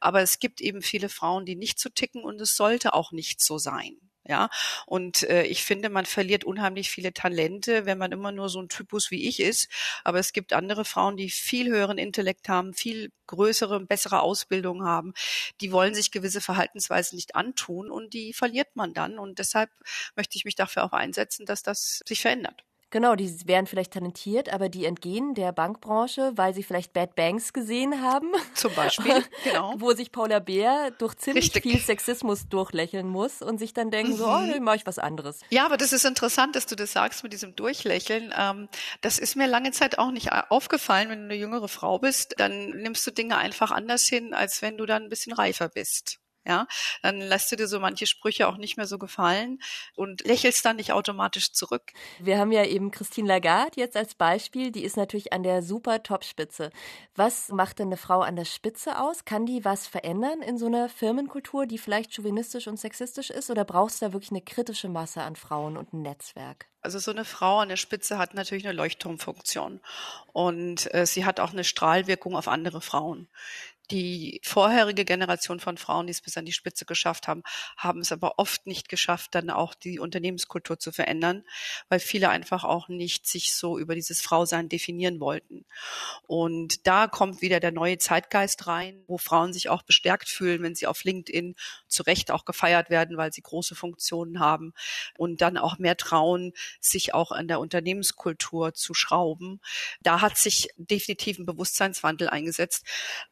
[0.00, 3.40] Aber es gibt eben viele Frauen, die nicht so ticken und es sollte auch nicht
[3.44, 3.96] so sein.
[4.28, 4.50] Ja,
[4.86, 8.68] und äh, ich finde, man verliert unheimlich viele Talente, wenn man immer nur so ein
[8.68, 9.68] Typus wie ich ist.
[10.02, 15.14] Aber es gibt andere Frauen, die viel höheren Intellekt haben, viel größere, bessere Ausbildung haben.
[15.60, 19.18] Die wollen sich gewisse Verhaltensweisen nicht antun und die verliert man dann.
[19.18, 19.70] Und deshalb
[20.16, 22.64] möchte ich mich dafür auch einsetzen, dass das sich verändert.
[22.90, 27.52] Genau, die wären vielleicht talentiert, aber die entgehen der Bankbranche, weil sie vielleicht Bad Banks
[27.52, 28.28] gesehen haben.
[28.54, 29.74] Zum Beispiel, genau.
[29.78, 31.64] Wo sich Paula Bär durch ziemlich Richtig.
[31.64, 34.16] viel Sexismus durchlächeln muss und sich dann denken, mhm.
[34.16, 35.40] so, oh, dann mache ich was anderes.
[35.50, 38.32] Ja, aber das ist interessant, dass du das sagst mit diesem Durchlächeln.
[38.36, 38.68] Ähm,
[39.00, 41.08] das ist mir lange Zeit auch nicht aufgefallen.
[41.08, 44.78] Wenn du eine jüngere Frau bist, dann nimmst du Dinge einfach anders hin, als wenn
[44.78, 46.66] du dann ein bisschen reifer bist ja,
[47.02, 49.60] dann lässt du dir so manche Sprüche auch nicht mehr so gefallen
[49.94, 51.92] und lächelst dann nicht automatisch zurück.
[52.18, 56.02] Wir haben ja eben Christine Lagarde jetzt als Beispiel, die ist natürlich an der super
[56.02, 56.70] Top-Spitze.
[57.14, 59.24] Was macht denn eine Frau an der Spitze aus?
[59.24, 63.64] Kann die was verändern in so einer Firmenkultur, die vielleicht chauvinistisch und sexistisch ist oder
[63.64, 66.66] brauchst du da wirklich eine kritische Masse an Frauen und ein Netzwerk?
[66.86, 69.80] Also so eine Frau an der Spitze hat natürlich eine Leuchtturmfunktion
[70.32, 73.28] und äh, sie hat auch eine Strahlwirkung auf andere Frauen.
[73.90, 77.42] Die vorherige Generation von Frauen, die es bis an die Spitze geschafft haben,
[77.76, 81.44] haben es aber oft nicht geschafft, dann auch die Unternehmenskultur zu verändern,
[81.88, 85.64] weil viele einfach auch nicht sich so über dieses Frausein definieren wollten.
[86.26, 90.74] Und da kommt wieder der neue Zeitgeist rein, wo Frauen sich auch bestärkt fühlen, wenn
[90.74, 91.54] sie auf LinkedIn
[91.86, 94.72] zu Recht auch gefeiert werden, weil sie große Funktionen haben
[95.16, 99.60] und dann auch mehr trauen, sich auch an der Unternehmenskultur zu schrauben.
[100.00, 102.84] Da hat sich definitiv ein Bewusstseinswandel eingesetzt.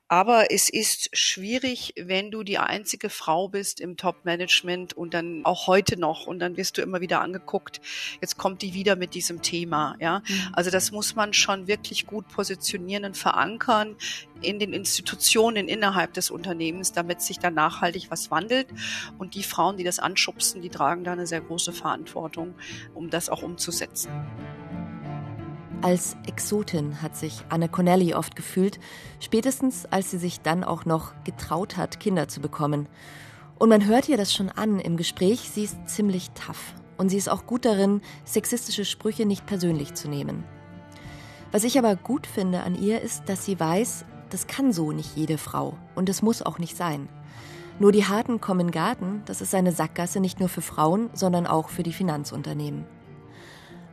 [0.09, 5.67] Aber es ist schwierig, wenn du die einzige Frau bist im Top-Management und dann auch
[5.67, 7.81] heute noch und dann wirst du immer wieder angeguckt,
[8.21, 10.21] jetzt kommt die wieder mit diesem Thema, ja.
[10.21, 10.49] Mhm.
[10.53, 13.97] Also das muss man schon wirklich gut positionieren und verankern
[14.41, 18.69] in den Institutionen innerhalb des Unternehmens, damit sich da nachhaltig was wandelt.
[19.19, 22.55] Und die Frauen, die das anschubsen, die tragen da eine sehr große Verantwortung,
[22.95, 24.11] um das auch umzusetzen.
[25.83, 28.81] Als Exotin hat sich Anne Connelly oft gefühlt,
[29.21, 32.89] spätestens als sie sich dann auch noch getraut hat, Kinder zu bekommen.
[33.59, 36.75] Und man hört ihr das schon an im Gespräch, sie ist ziemlich tough.
[36.97, 40.45] Und sie ist auch gut darin, sexistische Sprüche nicht persönlich zu nehmen.
[41.53, 45.17] Was ich aber gut finde an ihr ist, dass sie weiß, das kann so nicht
[45.17, 47.09] jede Frau und es muss auch nicht sein.
[47.79, 51.69] Nur die Harten kommen Garten, das ist eine Sackgasse nicht nur für Frauen, sondern auch
[51.69, 52.87] für die Finanzunternehmen.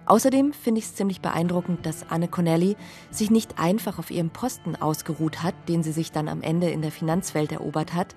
[0.06, 2.76] Außerdem finde ich es ziemlich beeindruckend, dass Anne Connelly
[3.12, 6.82] sich nicht einfach auf ihrem Posten ausgeruht hat, den sie sich dann am Ende in
[6.82, 8.16] der Finanzwelt erobert hat.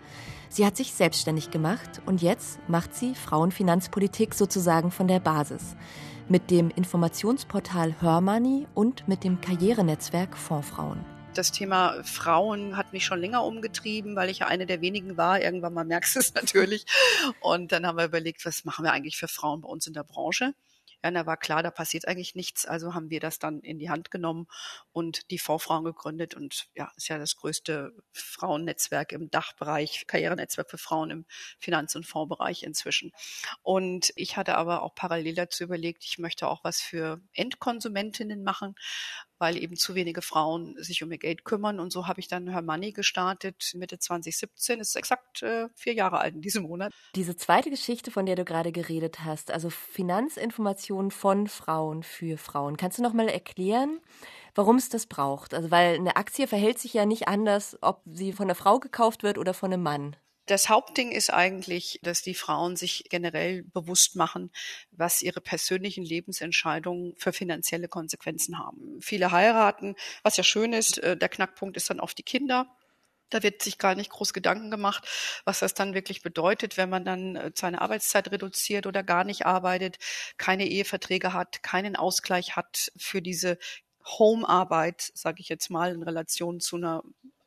[0.48, 5.76] Sie hat sich selbstständig gemacht und jetzt macht sie Frauenfinanzpolitik sozusagen von der Basis.
[6.28, 11.04] Mit dem Informationsportal Hermoney und mit dem Karrierenetzwerk Fondsfrauen.
[11.34, 15.42] Das Thema Frauen hat mich schon länger umgetrieben, weil ich ja eine der wenigen war.
[15.42, 16.86] Irgendwann mal merkst du es natürlich.
[17.40, 20.04] Und dann haben wir überlegt, was machen wir eigentlich für Frauen bei uns in der
[20.04, 20.54] Branche?
[21.04, 22.64] Ja, da war klar, da passiert eigentlich nichts.
[22.64, 24.46] Also haben wir das dann in die Hand genommen
[24.90, 26.34] und die Vorfrauen gegründet.
[26.34, 31.26] Und ja, ist ja das größte Frauennetzwerk im Dachbereich, Karrierenetzwerk für Frauen im
[31.58, 33.12] Finanz- und Fondsbereich inzwischen.
[33.60, 38.74] Und ich hatte aber auch parallel dazu überlegt, ich möchte auch was für Endkonsumentinnen machen
[39.44, 41.78] weil eben zu wenige Frauen sich um ihr Geld kümmern.
[41.78, 44.80] Und so habe ich dann Her Money gestartet Mitte 2017.
[44.80, 46.94] Ist exakt äh, vier Jahre alt in diesem Monat.
[47.14, 52.78] Diese zweite Geschichte, von der du gerade geredet hast, also Finanzinformationen von Frauen für Frauen.
[52.78, 54.00] Kannst du noch mal erklären,
[54.54, 55.52] warum es das braucht?
[55.52, 59.24] Also weil eine Aktie verhält sich ja nicht anders, ob sie von einer Frau gekauft
[59.24, 60.16] wird oder von einem Mann.
[60.46, 64.50] Das Hauptding ist eigentlich, dass die Frauen sich generell bewusst machen,
[64.90, 69.00] was ihre persönlichen Lebensentscheidungen für finanzielle Konsequenzen haben.
[69.00, 70.98] Viele heiraten, was ja schön ist.
[70.98, 72.68] Äh, der Knackpunkt ist dann oft die Kinder.
[73.30, 75.08] Da wird sich gar nicht groß Gedanken gemacht,
[75.46, 79.46] was das dann wirklich bedeutet, wenn man dann äh, seine Arbeitszeit reduziert oder gar nicht
[79.46, 79.96] arbeitet,
[80.36, 83.58] keine Eheverträge hat, keinen Ausgleich hat für diese
[84.04, 87.02] Home-Arbeit, sage ich jetzt mal, in Relation zu einer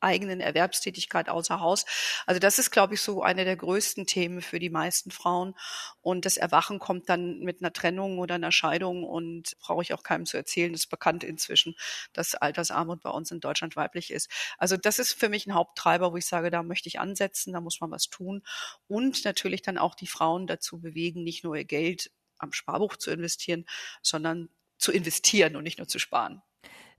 [0.07, 1.85] eigenen Erwerbstätigkeit außer Haus.
[2.25, 5.53] Also das ist, glaube ich, so eine der größten Themen für die meisten Frauen.
[6.01, 10.03] Und das Erwachen kommt dann mit einer Trennung oder einer Scheidung und brauche ich auch
[10.03, 11.75] keinem zu erzählen, ist bekannt inzwischen,
[12.13, 14.29] dass Altersarmut bei uns in Deutschland weiblich ist.
[14.57, 17.59] Also das ist für mich ein Haupttreiber, wo ich sage, da möchte ich ansetzen, da
[17.59, 18.43] muss man was tun.
[18.87, 23.11] Und natürlich dann auch die Frauen dazu bewegen, nicht nur ihr Geld am Sparbuch zu
[23.11, 23.65] investieren,
[24.01, 26.41] sondern zu investieren und nicht nur zu sparen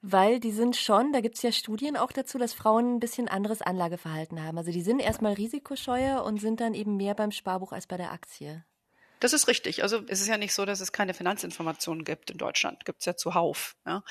[0.03, 3.29] weil die sind schon, da gibt es ja Studien auch dazu, dass Frauen ein bisschen
[3.29, 4.59] anderes Anlageverhalten haben.
[4.59, 8.13] Also die sind erstmal risikoscheuer und sind dann eben mehr beim Sparbuch als bei der
[8.13, 8.65] Aktie.
[9.21, 9.83] Das ist richtig.
[9.83, 12.85] Also es ist ja nicht so, dass es keine Finanzinformationen gibt in Deutschland.
[12.85, 13.77] Gibt es ja zuhauf.
[13.87, 14.05] Ja.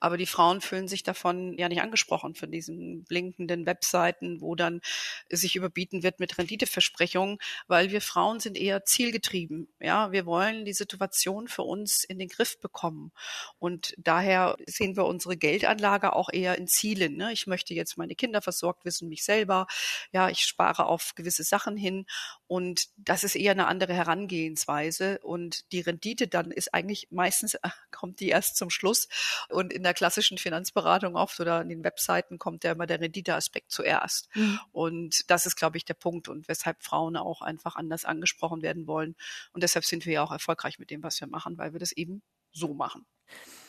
[0.00, 4.80] Aber die Frauen fühlen sich davon ja nicht angesprochen, von diesen blinkenden Webseiten, wo dann
[5.28, 9.68] sich überbieten wird mit Renditeversprechungen, weil wir Frauen sind eher zielgetrieben.
[9.80, 13.12] Ja, wir wollen die Situation für uns in den Griff bekommen.
[13.58, 17.16] Und daher sehen wir unsere Geldanlage auch eher in Zielen.
[17.16, 17.32] Ne?
[17.32, 19.66] Ich möchte jetzt meine Kinder versorgt wissen, mich selber.
[20.12, 22.06] Ja, ich spare auf gewisse Sachen hin.
[22.54, 27.58] Und das ist eher eine andere Herangehensweise und die Rendite dann ist eigentlich meistens
[27.90, 29.08] kommt die erst zum Schluss
[29.48, 33.72] und in der klassischen Finanzberatung oft oder an den Webseiten kommt ja immer der Renditeaspekt
[33.72, 34.28] zuerst.
[34.36, 34.60] Mhm.
[34.70, 38.86] Und das ist, glaube ich, der Punkt und weshalb Frauen auch einfach anders angesprochen werden
[38.86, 39.16] wollen.
[39.52, 41.90] Und deshalb sind wir ja auch erfolgreich mit dem, was wir machen, weil wir das
[41.90, 43.04] eben so machen.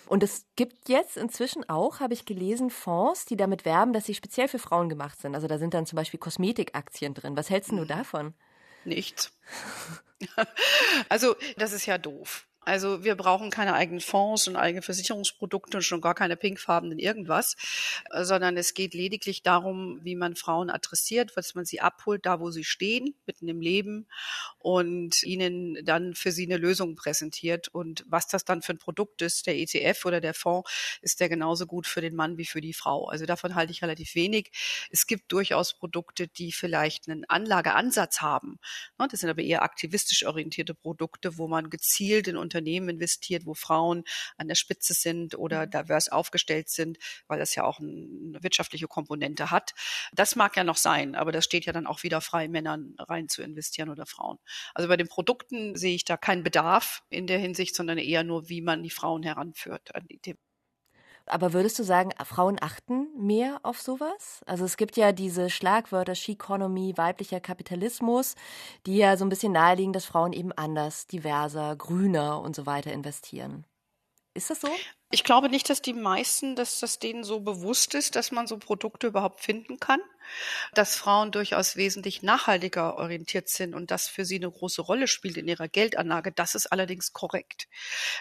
[0.05, 4.13] Und es gibt jetzt inzwischen auch, habe ich gelesen, Fonds, die damit werben, dass sie
[4.13, 5.33] speziell für Frauen gemacht sind.
[5.33, 7.35] Also da sind dann zum Beispiel Kosmetikaktien drin.
[7.35, 7.87] Was hältst du mhm.
[7.87, 8.35] davon?
[8.85, 9.31] Nichts.
[11.09, 12.47] also, das ist ja doof.
[12.65, 17.55] Also wir brauchen keine eigenen Fonds und eigene Versicherungsprodukte und schon gar keine pinkfarbenen irgendwas,
[18.09, 22.39] äh, sondern es geht lediglich darum, wie man Frauen adressiert, was man sie abholt, da
[22.39, 24.07] wo sie stehen, mitten im Leben
[24.57, 27.67] und ihnen dann für sie eine Lösung präsentiert.
[27.67, 31.29] Und was das dann für ein Produkt ist, der ETF oder der Fonds, ist der
[31.29, 33.07] genauso gut für den Mann wie für die Frau.
[33.07, 34.51] Also davon halte ich relativ wenig.
[34.89, 38.59] Es gibt durchaus Produkte, die vielleicht einen Anlageansatz haben.
[38.97, 44.03] Ne, das sind aber eher aktivistisch orientierte Produkte, wo man gezielt in investiert, wo Frauen
[44.37, 45.71] an der Spitze sind oder mhm.
[45.71, 49.73] divers aufgestellt sind, weil das ja auch eine wirtschaftliche Komponente hat.
[50.13, 53.29] Das mag ja noch sein, aber das steht ja dann auch wieder frei, Männern rein
[53.29, 54.37] zu investieren oder Frauen.
[54.73, 58.49] Also bei den Produkten sehe ich da keinen Bedarf in der Hinsicht, sondern eher nur,
[58.49, 60.44] wie man die Frauen heranführt an die Themen.
[61.27, 64.41] Aber würdest du sagen, Frauen achten mehr auf sowas?
[64.45, 68.35] Also es gibt ja diese Schlagwörter She-Economy, weiblicher Kapitalismus,
[68.85, 72.91] die ja so ein bisschen naheliegen, dass Frauen eben anders, diverser, grüner und so weiter
[72.93, 73.65] investieren.
[74.35, 74.69] Ist das so?
[75.11, 78.57] Ich glaube nicht, dass die meisten, dass das denen so bewusst ist, dass man so
[78.57, 80.01] Produkte überhaupt finden kann
[80.73, 85.37] dass Frauen durchaus wesentlich nachhaltiger orientiert sind und das für sie eine große Rolle spielt
[85.37, 86.31] in ihrer Geldanlage.
[86.31, 87.67] Das ist allerdings korrekt.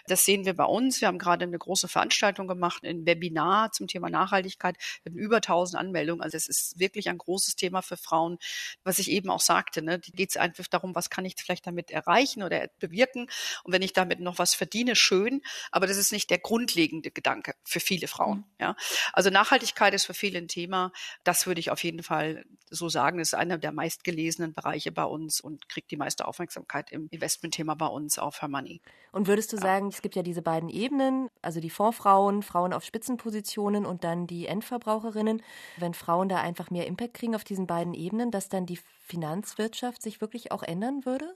[0.07, 1.01] Das sehen wir bei uns.
[1.01, 5.81] Wir haben gerade eine große Veranstaltung gemacht, ein Webinar zum Thema Nachhaltigkeit mit über 1000
[5.81, 6.23] Anmeldungen.
[6.23, 8.39] Also es ist wirklich ein großes Thema für Frauen,
[8.83, 9.83] was ich eben auch sagte.
[9.83, 9.99] Ne?
[9.99, 13.29] Die geht es einfach darum, was kann ich vielleicht damit erreichen oder bewirken.
[13.65, 15.43] Und wenn ich damit noch was verdiene, schön.
[15.71, 16.39] Aber das ist nicht der
[16.75, 18.39] grundlegende Gedanke für viele Frauen.
[18.39, 18.45] Mhm.
[18.61, 18.77] Ja?
[19.13, 20.93] Also Nachhaltigkeit ist für viele ein Thema.
[21.23, 23.21] Das würde ich auf jeden Fall so sagen.
[23.21, 27.75] Es ist einer der meistgelesenen Bereiche bei uns und kriegt die meiste Aufmerksamkeit im Investmentthema
[27.75, 28.81] bei uns auf Her Money.
[29.13, 32.85] Und würdest du sagen, es gibt ja diese beiden Ebenen, also die Fondsfrauen, Frauen auf
[32.85, 35.43] Spitzenpositionen und dann die Endverbraucherinnen.
[35.77, 40.03] Wenn Frauen da einfach mehr Impact kriegen auf diesen beiden Ebenen, dass dann die Finanzwirtschaft
[40.03, 41.33] sich wirklich auch ändern würde?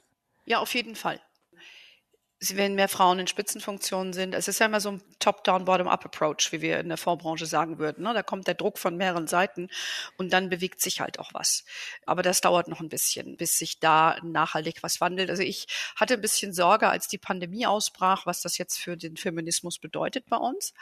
[0.47, 1.21] Ja, auf jeden Fall
[2.41, 4.33] wenn mehr Frauen in Spitzenfunktionen sind.
[4.33, 8.05] Es ist ja immer so ein Top-Down, Bottom-Up-Approach, wie wir in der Fondsbranche sagen würden.
[8.05, 8.15] Ne?
[8.15, 9.69] Da kommt der Druck von mehreren Seiten
[10.19, 11.65] und dann bewegt sich halt auch was.
[12.07, 15.31] Aber das dauert noch ein bisschen, bis sich da nachhaltig was wandelt.
[15.31, 19.17] Also ich hatte ein bisschen Sorge, als die Pandemie ausbrach, was das jetzt für den
[19.17, 20.75] Feminismus bedeutet bei uns.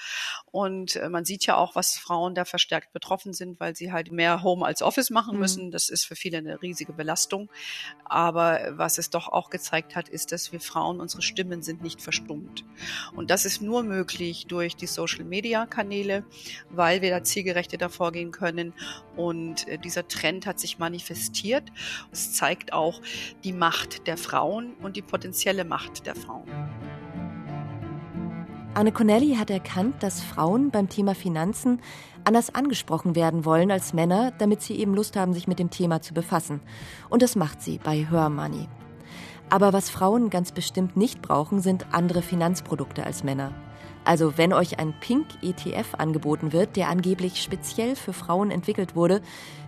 [0.50, 4.12] Und äh, man sieht ja auch, was Frauen da verstärkt betroffen sind, weil sie halt
[4.12, 5.40] mehr Home als Office machen mhm.
[5.40, 5.70] müssen.
[5.70, 7.48] Das ist für viele eine riesige Belastung.
[8.04, 11.80] Aber was es doch auch gezeigt hat, ist, dass wir Frauen unsere Stimme Stimmen sind
[11.80, 12.64] nicht verstummt.
[13.14, 16.24] Und das ist nur möglich durch die Social-Media-Kanäle,
[16.70, 18.72] weil wir da zielgerechtet vorgehen können.
[19.16, 21.62] Und äh, dieser Trend hat sich manifestiert.
[22.10, 23.00] Es zeigt auch
[23.44, 26.50] die Macht der Frauen und die potenzielle Macht der Frauen.
[28.74, 31.80] Anne Connelly hat erkannt, dass Frauen beim Thema Finanzen
[32.24, 36.02] anders angesprochen werden wollen als Männer, damit sie eben Lust haben, sich mit dem Thema
[36.02, 36.60] zu befassen.
[37.08, 38.68] Und das macht sie bei Her Money.
[39.48, 43.52] Aber was Frauen ganz bestimmt nicht brauchen, sind andere Finanzprodukte als Männer.
[44.04, 49.20] Also wenn euch ein Pink ETF angeboten wird, der angeblich speziell für Frauen entwickelt wurde,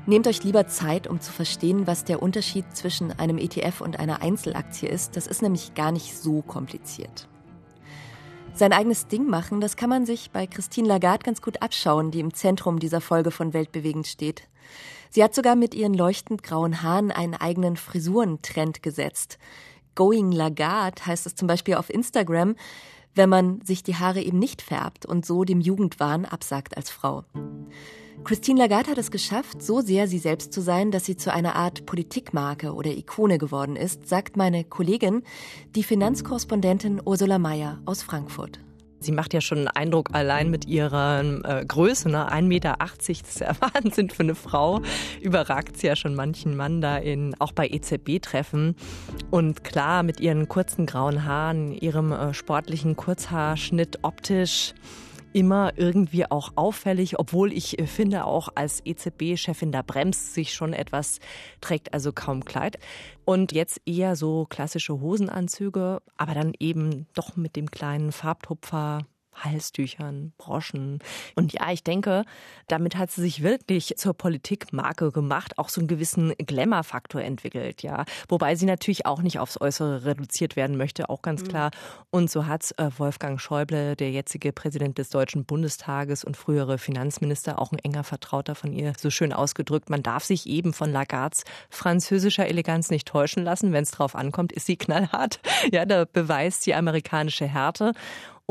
[0.07, 4.23] nehmt euch lieber Zeit, um zu verstehen, was der Unterschied zwischen einem ETF und einer
[4.23, 5.17] Einzelaktie ist.
[5.17, 7.29] Das ist nämlich gar nicht so kompliziert.
[8.55, 12.21] Sein eigenes Ding machen, das kann man sich bei Christine Lagarde ganz gut abschauen, die
[12.21, 14.49] im Zentrum dieser Folge von Weltbewegend steht.
[15.11, 19.39] Sie hat sogar mit ihren leuchtend grauen Haaren einen eigenen Frisurentrend gesetzt.
[19.99, 22.55] Going Lagarde heißt es zum Beispiel auf Instagram,
[23.17, 27.25] wenn man sich die Haare eben nicht färbt und so dem Jugendwahn absagt als Frau.
[28.23, 31.57] Christine Lagarde hat es geschafft, so sehr sie selbst zu sein, dass sie zu einer
[31.57, 35.25] Art Politikmarke oder Ikone geworden ist, sagt meine Kollegin,
[35.75, 38.61] die Finanzkorrespondentin Ursula Mayer aus Frankfurt.
[39.01, 42.31] Sie macht ja schon einen Eindruck allein mit ihrer äh, Größe, ne?
[42.33, 44.83] 1,80 Meter, das ist ja Wahnsinn für eine Frau.
[45.21, 48.75] Überragt sie ja schon manchen Mann da in, auch bei EZB-Treffen.
[49.31, 54.75] Und klar, mit ihren kurzen grauen Haaren, ihrem äh, sportlichen Kurzhaarschnitt optisch
[55.33, 60.73] immer irgendwie auch auffällig, obwohl ich äh, finde, auch als EZB-Chefin da bremst sich schon
[60.73, 61.21] etwas,
[61.61, 62.79] trägt also kaum Kleid.
[63.25, 69.01] Und jetzt eher so klassische Hosenanzüge, aber dann eben doch mit dem kleinen Farbtupfer
[69.45, 70.99] Halstüchern, Broschen.
[71.35, 72.25] Und ja, ich denke,
[72.67, 78.05] damit hat sie sich wirklich zur Politikmarke gemacht, auch so einen gewissen Glamour-Faktor entwickelt, ja.
[78.29, 81.49] Wobei sie natürlich auch nicht aufs Äußere reduziert werden möchte, auch ganz mhm.
[81.49, 81.71] klar.
[82.11, 87.61] Und so hat äh, Wolfgang Schäuble, der jetzige Präsident des Deutschen Bundestages und frühere Finanzminister,
[87.61, 89.91] auch ein enger Vertrauter von ihr, so schön ausgedrückt.
[89.91, 93.73] Man darf sich eben von Lagards französischer Eleganz nicht täuschen lassen.
[93.73, 95.41] Wenn es drauf ankommt, ist sie knallhart.
[95.73, 97.93] Ja, da beweist die amerikanische Härte.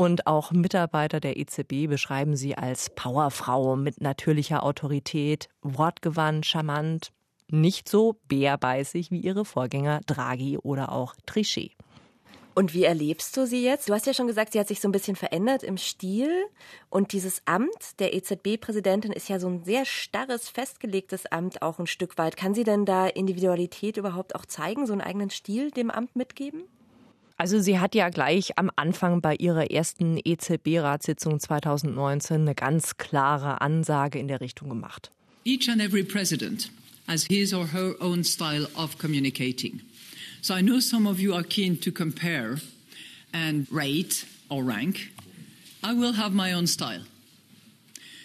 [0.00, 7.10] Und auch Mitarbeiter der EZB beschreiben sie als Powerfrau mit natürlicher Autorität, wortgewandt, charmant,
[7.50, 11.72] nicht so bärbeißig wie ihre Vorgänger Draghi oder auch Trichet.
[12.54, 13.88] Und wie erlebst du sie jetzt?
[13.88, 16.30] Du hast ja schon gesagt, sie hat sich so ein bisschen verändert im Stil.
[16.90, 21.88] Und dieses Amt der EZB-Präsidentin ist ja so ein sehr starres, festgelegtes Amt auch ein
[21.88, 22.36] Stück weit.
[22.36, 26.62] Kann sie denn da Individualität überhaupt auch zeigen, so einen eigenen Stil dem Amt mitgeben?
[27.40, 33.60] Also sie hat ja gleich am Anfang bei ihrer ersten EZB-Ratssitzung 2019 eine ganz klare
[33.60, 35.12] Ansage in der Richtung gemacht.
[35.44, 36.72] Each and every president
[37.06, 39.80] has his or her own style of communicating.
[40.42, 42.58] So I know some of you are keen to compare
[43.32, 45.12] and rate or rank.
[45.84, 47.04] I will have my own style.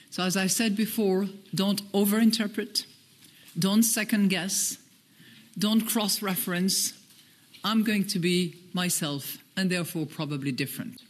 [0.09, 2.85] So as I said before, don't overinterpret,
[3.57, 4.79] don't second guess,
[5.57, 6.93] don't cross reference.
[7.63, 11.01] I'm going to be myself and therefore probably different.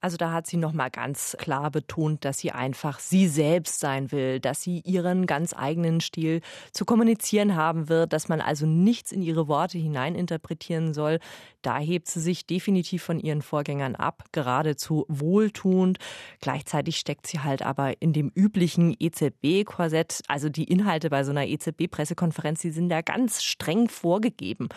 [0.00, 4.10] Also da hat sie noch mal ganz klar betont, dass sie einfach sie selbst sein
[4.12, 6.40] will, dass sie ihren ganz eigenen Stil
[6.72, 11.18] zu kommunizieren haben wird, dass man also nichts in ihre Worte hineininterpretieren soll.
[11.62, 15.98] Da hebt sie sich definitiv von ihren Vorgängern ab, geradezu wohltuend.
[16.40, 20.22] Gleichzeitig steckt sie halt aber in dem üblichen EZB-Korsett.
[20.28, 24.68] Also die Inhalte bei so einer EZB-Pressekonferenz, die sind da ganz streng vorgegeben.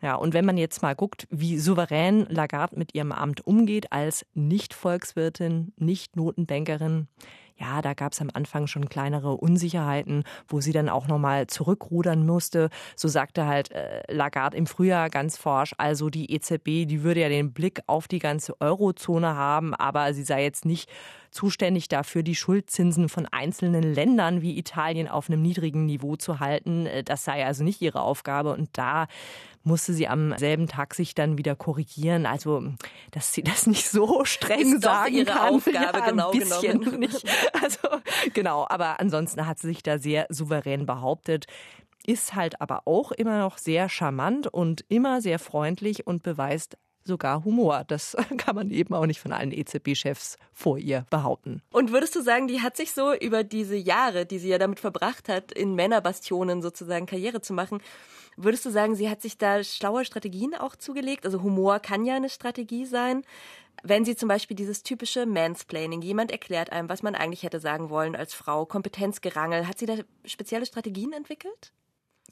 [0.00, 4.24] Ja, und wenn man jetzt mal guckt, wie souverän Lagarde mit ihrem Amt umgeht als
[4.32, 7.08] nicht nicht Volkswirtin, nicht Notenbankerin.
[7.56, 12.24] Ja, da gab es am Anfang schon kleinere Unsicherheiten, wo sie dann auch nochmal zurückrudern
[12.24, 12.70] musste.
[12.96, 17.28] So sagte halt äh, Lagarde im Frühjahr ganz forsch, also die EZB, die würde ja
[17.28, 20.88] den Blick auf die ganze Eurozone haben, aber sie sei jetzt nicht
[21.30, 26.86] zuständig dafür, die Schuldzinsen von einzelnen Ländern wie Italien auf einem niedrigen Niveau zu halten.
[26.86, 28.52] Äh, das sei also nicht ihre Aufgabe.
[28.52, 29.06] Und da
[29.62, 32.26] musste sie am selben Tag sich dann wieder korrigieren.
[32.26, 32.62] Also,
[33.10, 35.54] dass sie das nicht so streng ist sagen ihre kann.
[35.54, 36.98] Aufgabe ja, genau bisschen genommen.
[37.00, 37.24] nicht.
[37.60, 37.88] Also,
[38.32, 38.66] genau.
[38.68, 41.46] Aber ansonsten hat sie sich da sehr souverän behauptet
[42.06, 46.78] ist halt aber auch immer noch sehr charmant und immer sehr freundlich und beweist
[47.10, 47.84] sogar Humor.
[47.86, 51.60] Das kann man eben auch nicht von allen EZB-Chefs vor ihr behaupten.
[51.70, 54.80] Und würdest du sagen, die hat sich so über diese Jahre, die sie ja damit
[54.80, 57.82] verbracht hat, in Männerbastionen sozusagen Karriere zu machen,
[58.36, 61.26] würdest du sagen, sie hat sich da schlaue Strategien auch zugelegt?
[61.26, 63.22] Also Humor kann ja eine Strategie sein.
[63.82, 67.90] Wenn sie zum Beispiel dieses typische Mansplaining, jemand erklärt einem, was man eigentlich hätte sagen
[67.90, 71.72] wollen als Frau, Kompetenzgerangel, hat sie da spezielle Strategien entwickelt?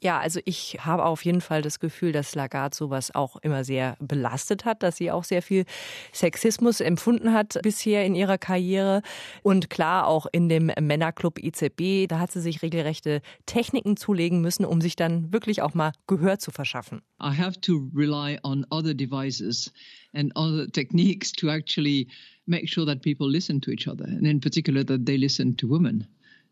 [0.01, 3.97] Ja, also ich habe auf jeden Fall das Gefühl, dass Lagarde sowas auch immer sehr
[3.99, 5.65] belastet hat, dass sie auch sehr viel
[6.13, 9.01] Sexismus empfunden hat bisher in ihrer Karriere.
[9.43, 14.65] Und klar, auch in dem Männerclub EZB, da hat sie sich regelrechte Techniken zulegen müssen,
[14.65, 17.01] um sich dann wirklich auch mal Gehör zu verschaffen.
[17.21, 19.71] I have to rely on other devices
[20.13, 22.07] and other techniques to actually
[22.45, 25.67] make sure that people listen to each other, and in particular that they listen to
[25.67, 26.07] women.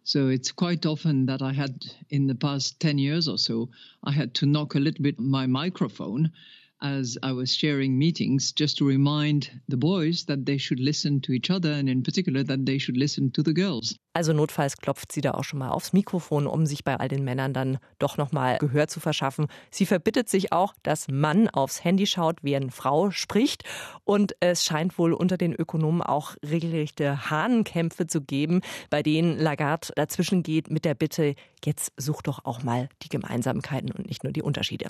[0.08, 3.70] So it's quite often that I had, in the past 10 years or so,
[4.06, 6.32] I had to knock a little bit my microphone
[6.80, 11.32] as I was sharing meetings just to remind the boys that they should listen to
[11.32, 13.96] each other and in particular that they should listen to the girls.
[14.14, 17.24] Also notfalls klopft sie da auch schon mal aufs Mikrofon, um sich bei all den
[17.24, 19.48] Männern dann doch noch mal Gehör zu verschaffen.
[19.70, 23.64] Sie verbittet sich auch, dass Mann aufs Handy schaut, während Frau spricht
[24.04, 29.90] und es scheint wohl unter den Ökonomen auch regelrechte Hahnenkämpfe zu geben, bei denen Lagarde
[29.96, 34.34] dazwischen geht mit der Bitte, jetzt such doch auch mal die Gemeinsamkeiten und nicht nur
[34.34, 34.90] die Unterschiede.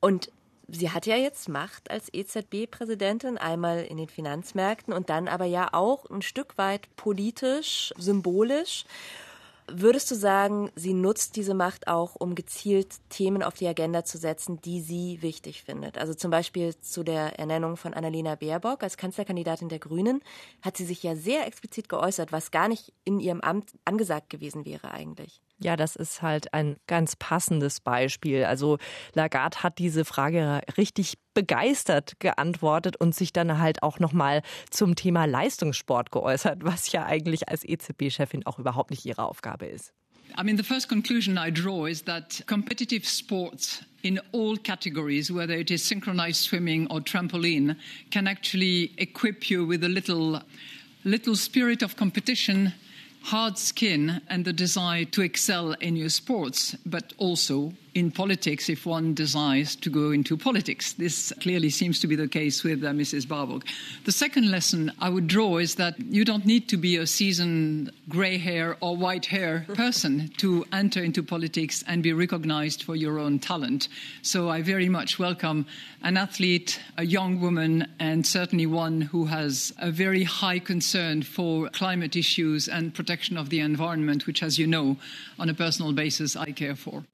[0.00, 0.30] Und
[0.72, 5.68] sie hat ja jetzt Macht als EZB-Präsidentin, einmal in den Finanzmärkten und dann aber ja
[5.72, 8.84] auch ein Stück weit politisch, symbolisch.
[9.68, 14.18] Würdest du sagen, sie nutzt diese Macht auch, um gezielt Themen auf die Agenda zu
[14.18, 15.98] setzen, die sie wichtig findet?
[15.98, 20.20] Also zum Beispiel zu der Ernennung von Annalena Baerbock als Kanzlerkandidatin der Grünen
[20.62, 24.64] hat sie sich ja sehr explizit geäußert, was gar nicht in ihrem Amt angesagt gewesen
[24.64, 25.40] wäre eigentlich.
[25.58, 28.44] Ja, das ist halt ein ganz passendes Beispiel.
[28.44, 28.78] Also
[29.14, 35.24] Lagarde hat diese Frage richtig begeistert geantwortet und sich dann halt auch nochmal zum Thema
[35.24, 39.92] Leistungssport geäußert, was ja eigentlich als EZB-Chefin auch überhaupt nicht ihre Aufgabe ist.
[40.38, 45.54] I mean, the first conclusion I draw is that competitive sports in all categories, whether
[45.54, 47.76] it is synchronized swimming or trampoline,
[48.10, 50.40] can actually equip you with a little,
[51.04, 52.72] little spirit of competition
[53.24, 58.86] hard skin and the desire to excel in your sports, but also in politics if
[58.86, 60.94] one desires to go into politics.
[60.94, 63.28] This clearly seems to be the case with uh, Mrs.
[63.28, 63.64] Barbock.
[64.04, 67.92] The second lesson I would draw is that you don't need to be a seasoned
[68.08, 73.18] grey hair or white hair person to enter into politics and be recognized for your
[73.18, 73.88] own talent.
[74.22, 75.66] So I very much welcome
[76.02, 81.68] an athlete, a young woman, and certainly one who has a very high concern for
[81.68, 84.96] climate issues and protection of the environment, which, as you know,
[85.38, 87.04] on a personal basis, I care for.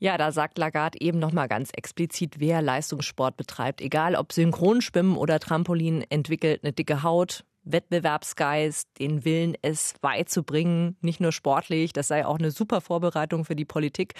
[0.00, 5.16] Ja, da sagt Lagarde eben noch mal ganz explizit, wer Leistungssport betreibt, egal ob Synchronschwimmen
[5.16, 12.08] oder Trampolin, entwickelt eine dicke Haut, Wettbewerbsgeist, den Willen, es beizubringen, nicht nur sportlich, das
[12.08, 14.14] sei auch eine super Vorbereitung für die Politik.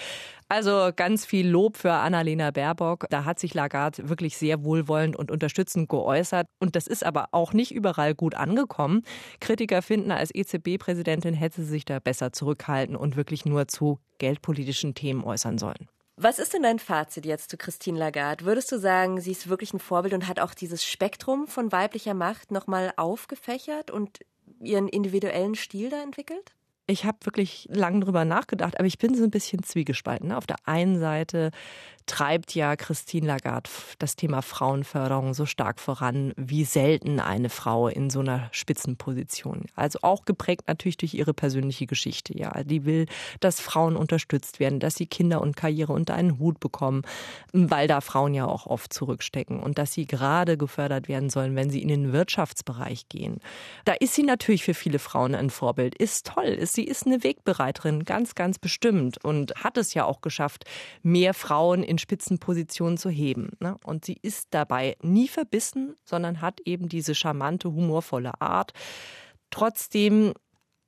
[0.49, 3.05] Also ganz viel Lob für Annalena Baerbock.
[3.09, 6.47] Da hat sich Lagarde wirklich sehr wohlwollend und unterstützend geäußert.
[6.59, 9.03] Und das ist aber auch nicht überall gut angekommen.
[9.39, 14.93] Kritiker finden, als EZB-Präsidentin hätte sie sich da besser zurückhalten und wirklich nur zu geldpolitischen
[14.93, 15.87] Themen äußern sollen.
[16.21, 18.43] Was ist denn dein Fazit jetzt zu Christine Lagarde?
[18.43, 22.13] Würdest du sagen, sie ist wirklich ein Vorbild und hat auch dieses Spektrum von weiblicher
[22.13, 24.19] Macht nochmal aufgefächert und
[24.59, 26.57] ihren individuellen Stil da entwickelt?
[26.89, 30.29] Ich habe wirklich lange drüber nachgedacht, aber ich bin so ein bisschen zwiegespalten.
[30.29, 30.37] Ne?
[30.37, 31.51] Auf der einen Seite
[32.09, 33.69] treibt ja Christine Lagarde
[33.99, 39.65] das Thema Frauenförderung so stark voran, wie selten eine Frau in so einer Spitzenposition.
[39.75, 42.35] Also auch geprägt natürlich durch ihre persönliche Geschichte.
[42.35, 43.05] Ja, die will,
[43.41, 47.03] dass Frauen unterstützt werden, dass sie Kinder und Karriere unter einen Hut bekommen,
[47.53, 51.69] weil da Frauen ja auch oft zurückstecken und dass sie gerade gefördert werden sollen, wenn
[51.69, 53.39] sie in den Wirtschaftsbereich gehen.
[53.85, 55.93] Da ist sie natürlich für viele Frauen ein Vorbild.
[55.93, 60.21] Ist toll, ist sie ist eine Wegbereiterin, ganz, ganz bestimmt und hat es ja auch
[60.21, 60.63] geschafft,
[61.03, 63.57] mehr Frauen in Spitzenpositionen zu heben.
[63.59, 63.75] Ne?
[63.83, 68.71] Und sie ist dabei nie verbissen, sondern hat eben diese charmante, humorvolle Art.
[69.49, 70.33] Trotzdem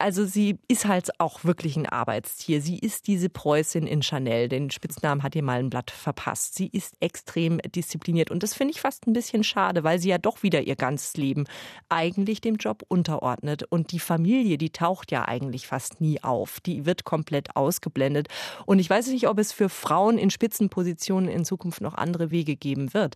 [0.01, 2.61] also sie ist halt auch wirklich ein Arbeitstier.
[2.61, 4.49] Sie ist diese Preußin in Chanel.
[4.49, 6.55] Den Spitznamen hat ihr mal ein Blatt verpasst.
[6.55, 8.31] Sie ist extrem diszipliniert.
[8.31, 11.15] Und das finde ich fast ein bisschen schade, weil sie ja doch wieder ihr ganzes
[11.17, 11.45] Leben
[11.89, 13.63] eigentlich dem Job unterordnet.
[13.69, 16.59] Und die Familie, die taucht ja eigentlich fast nie auf.
[16.59, 18.27] Die wird komplett ausgeblendet.
[18.65, 22.55] Und ich weiß nicht, ob es für Frauen in Spitzenpositionen in Zukunft noch andere Wege
[22.55, 23.15] geben wird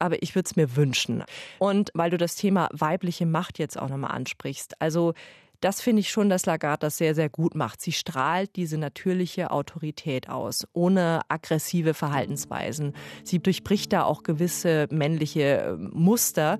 [0.00, 1.24] aber ich würde es mir wünschen.
[1.58, 5.14] Und weil du das Thema weibliche Macht jetzt auch nochmal ansprichst, also
[5.64, 7.80] das finde ich schon, dass Lagarde das sehr, sehr gut macht.
[7.80, 12.92] Sie strahlt diese natürliche Autorität aus, ohne aggressive Verhaltensweisen.
[13.22, 16.58] Sie durchbricht da auch gewisse männliche äh, Muster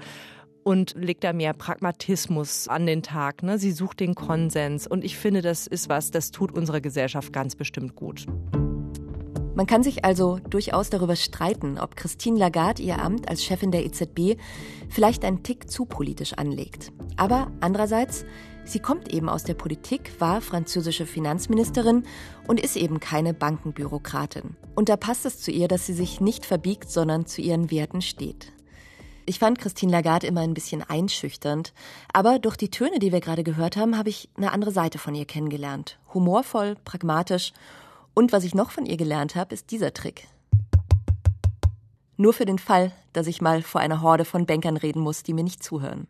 [0.63, 3.43] und legt da mehr Pragmatismus an den Tag.
[3.43, 3.59] Ne?
[3.59, 7.57] Sie sucht den Konsens und ich finde, das ist was, das tut unserer Gesellschaft ganz
[7.57, 8.25] bestimmt gut.
[9.55, 13.85] Man kann sich also durchaus darüber streiten, ob Christine Lagarde ihr Amt als Chefin der
[13.85, 14.41] EZB
[14.89, 16.91] vielleicht einen Tick zu politisch anlegt.
[17.17, 18.25] Aber andererseits
[18.67, 22.05] Sie kommt eben aus der Politik, war französische Finanzministerin
[22.47, 24.57] und ist eben keine Bankenbürokratin.
[24.75, 28.01] Und da passt es zu ihr, dass sie sich nicht verbiegt, sondern zu ihren Werten
[28.01, 28.53] steht.
[29.27, 31.73] Ich fand Christine Lagarde immer ein bisschen einschüchternd,
[32.12, 35.15] aber durch die Töne, die wir gerade gehört haben, habe ich eine andere Seite von
[35.15, 35.99] ihr kennengelernt.
[36.12, 37.53] Humorvoll, pragmatisch
[38.15, 40.29] und was ich noch von ihr gelernt habe, ist dieser Trick.
[42.17, 45.33] Nur für den Fall, dass ich mal vor einer Horde von Bankern reden muss, die
[45.33, 46.07] mir nicht zuhören.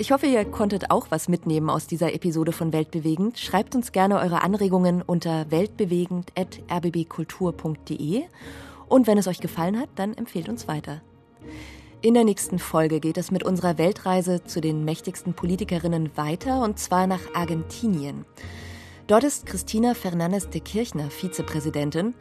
[0.00, 3.36] Ich hoffe, ihr konntet auch was mitnehmen aus dieser Episode von Weltbewegend.
[3.36, 8.22] Schreibt uns gerne eure Anregungen unter weltbewegend.rbbkultur.de
[8.88, 11.02] und wenn es euch gefallen hat, dann empfehlt uns weiter.
[12.00, 16.78] In der nächsten Folge geht es mit unserer Weltreise zu den mächtigsten Politikerinnen weiter und
[16.78, 18.24] zwar nach Argentinien.
[19.08, 22.14] Dort ist Christina Fernandez de Kirchner Vizepräsidentin.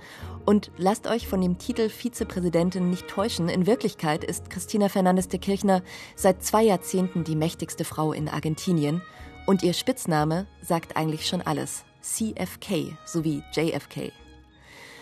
[0.47, 3.49] Und lasst euch von dem Titel Vizepräsidentin nicht täuschen.
[3.49, 5.83] In Wirklichkeit ist Christina Fernandez de Kirchner
[6.15, 9.01] seit zwei Jahrzehnten die mächtigste Frau in Argentinien.
[9.45, 11.83] Und ihr Spitzname sagt eigentlich schon alles.
[11.99, 14.13] CFK sowie JFK.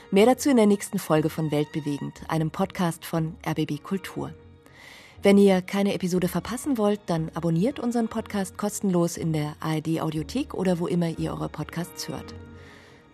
[0.10, 4.34] Mehr dazu in der nächsten Folge von Weltbewegend, einem Podcast von RBB Kultur.
[5.22, 10.56] Wenn ihr keine Episode verpassen wollt, dann abonniert unseren Podcast kostenlos in der ARD Audiothek
[10.56, 12.34] oder wo immer ihr eure Podcasts hört.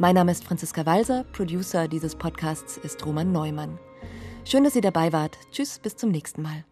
[0.02, 3.78] Mein Name ist Franziska Walser, Producer dieses Podcasts ist Roman Neumann.
[4.46, 5.38] Schön, dass ihr dabei wart.
[5.52, 6.66] Tschüss, bis zum nächsten Mal.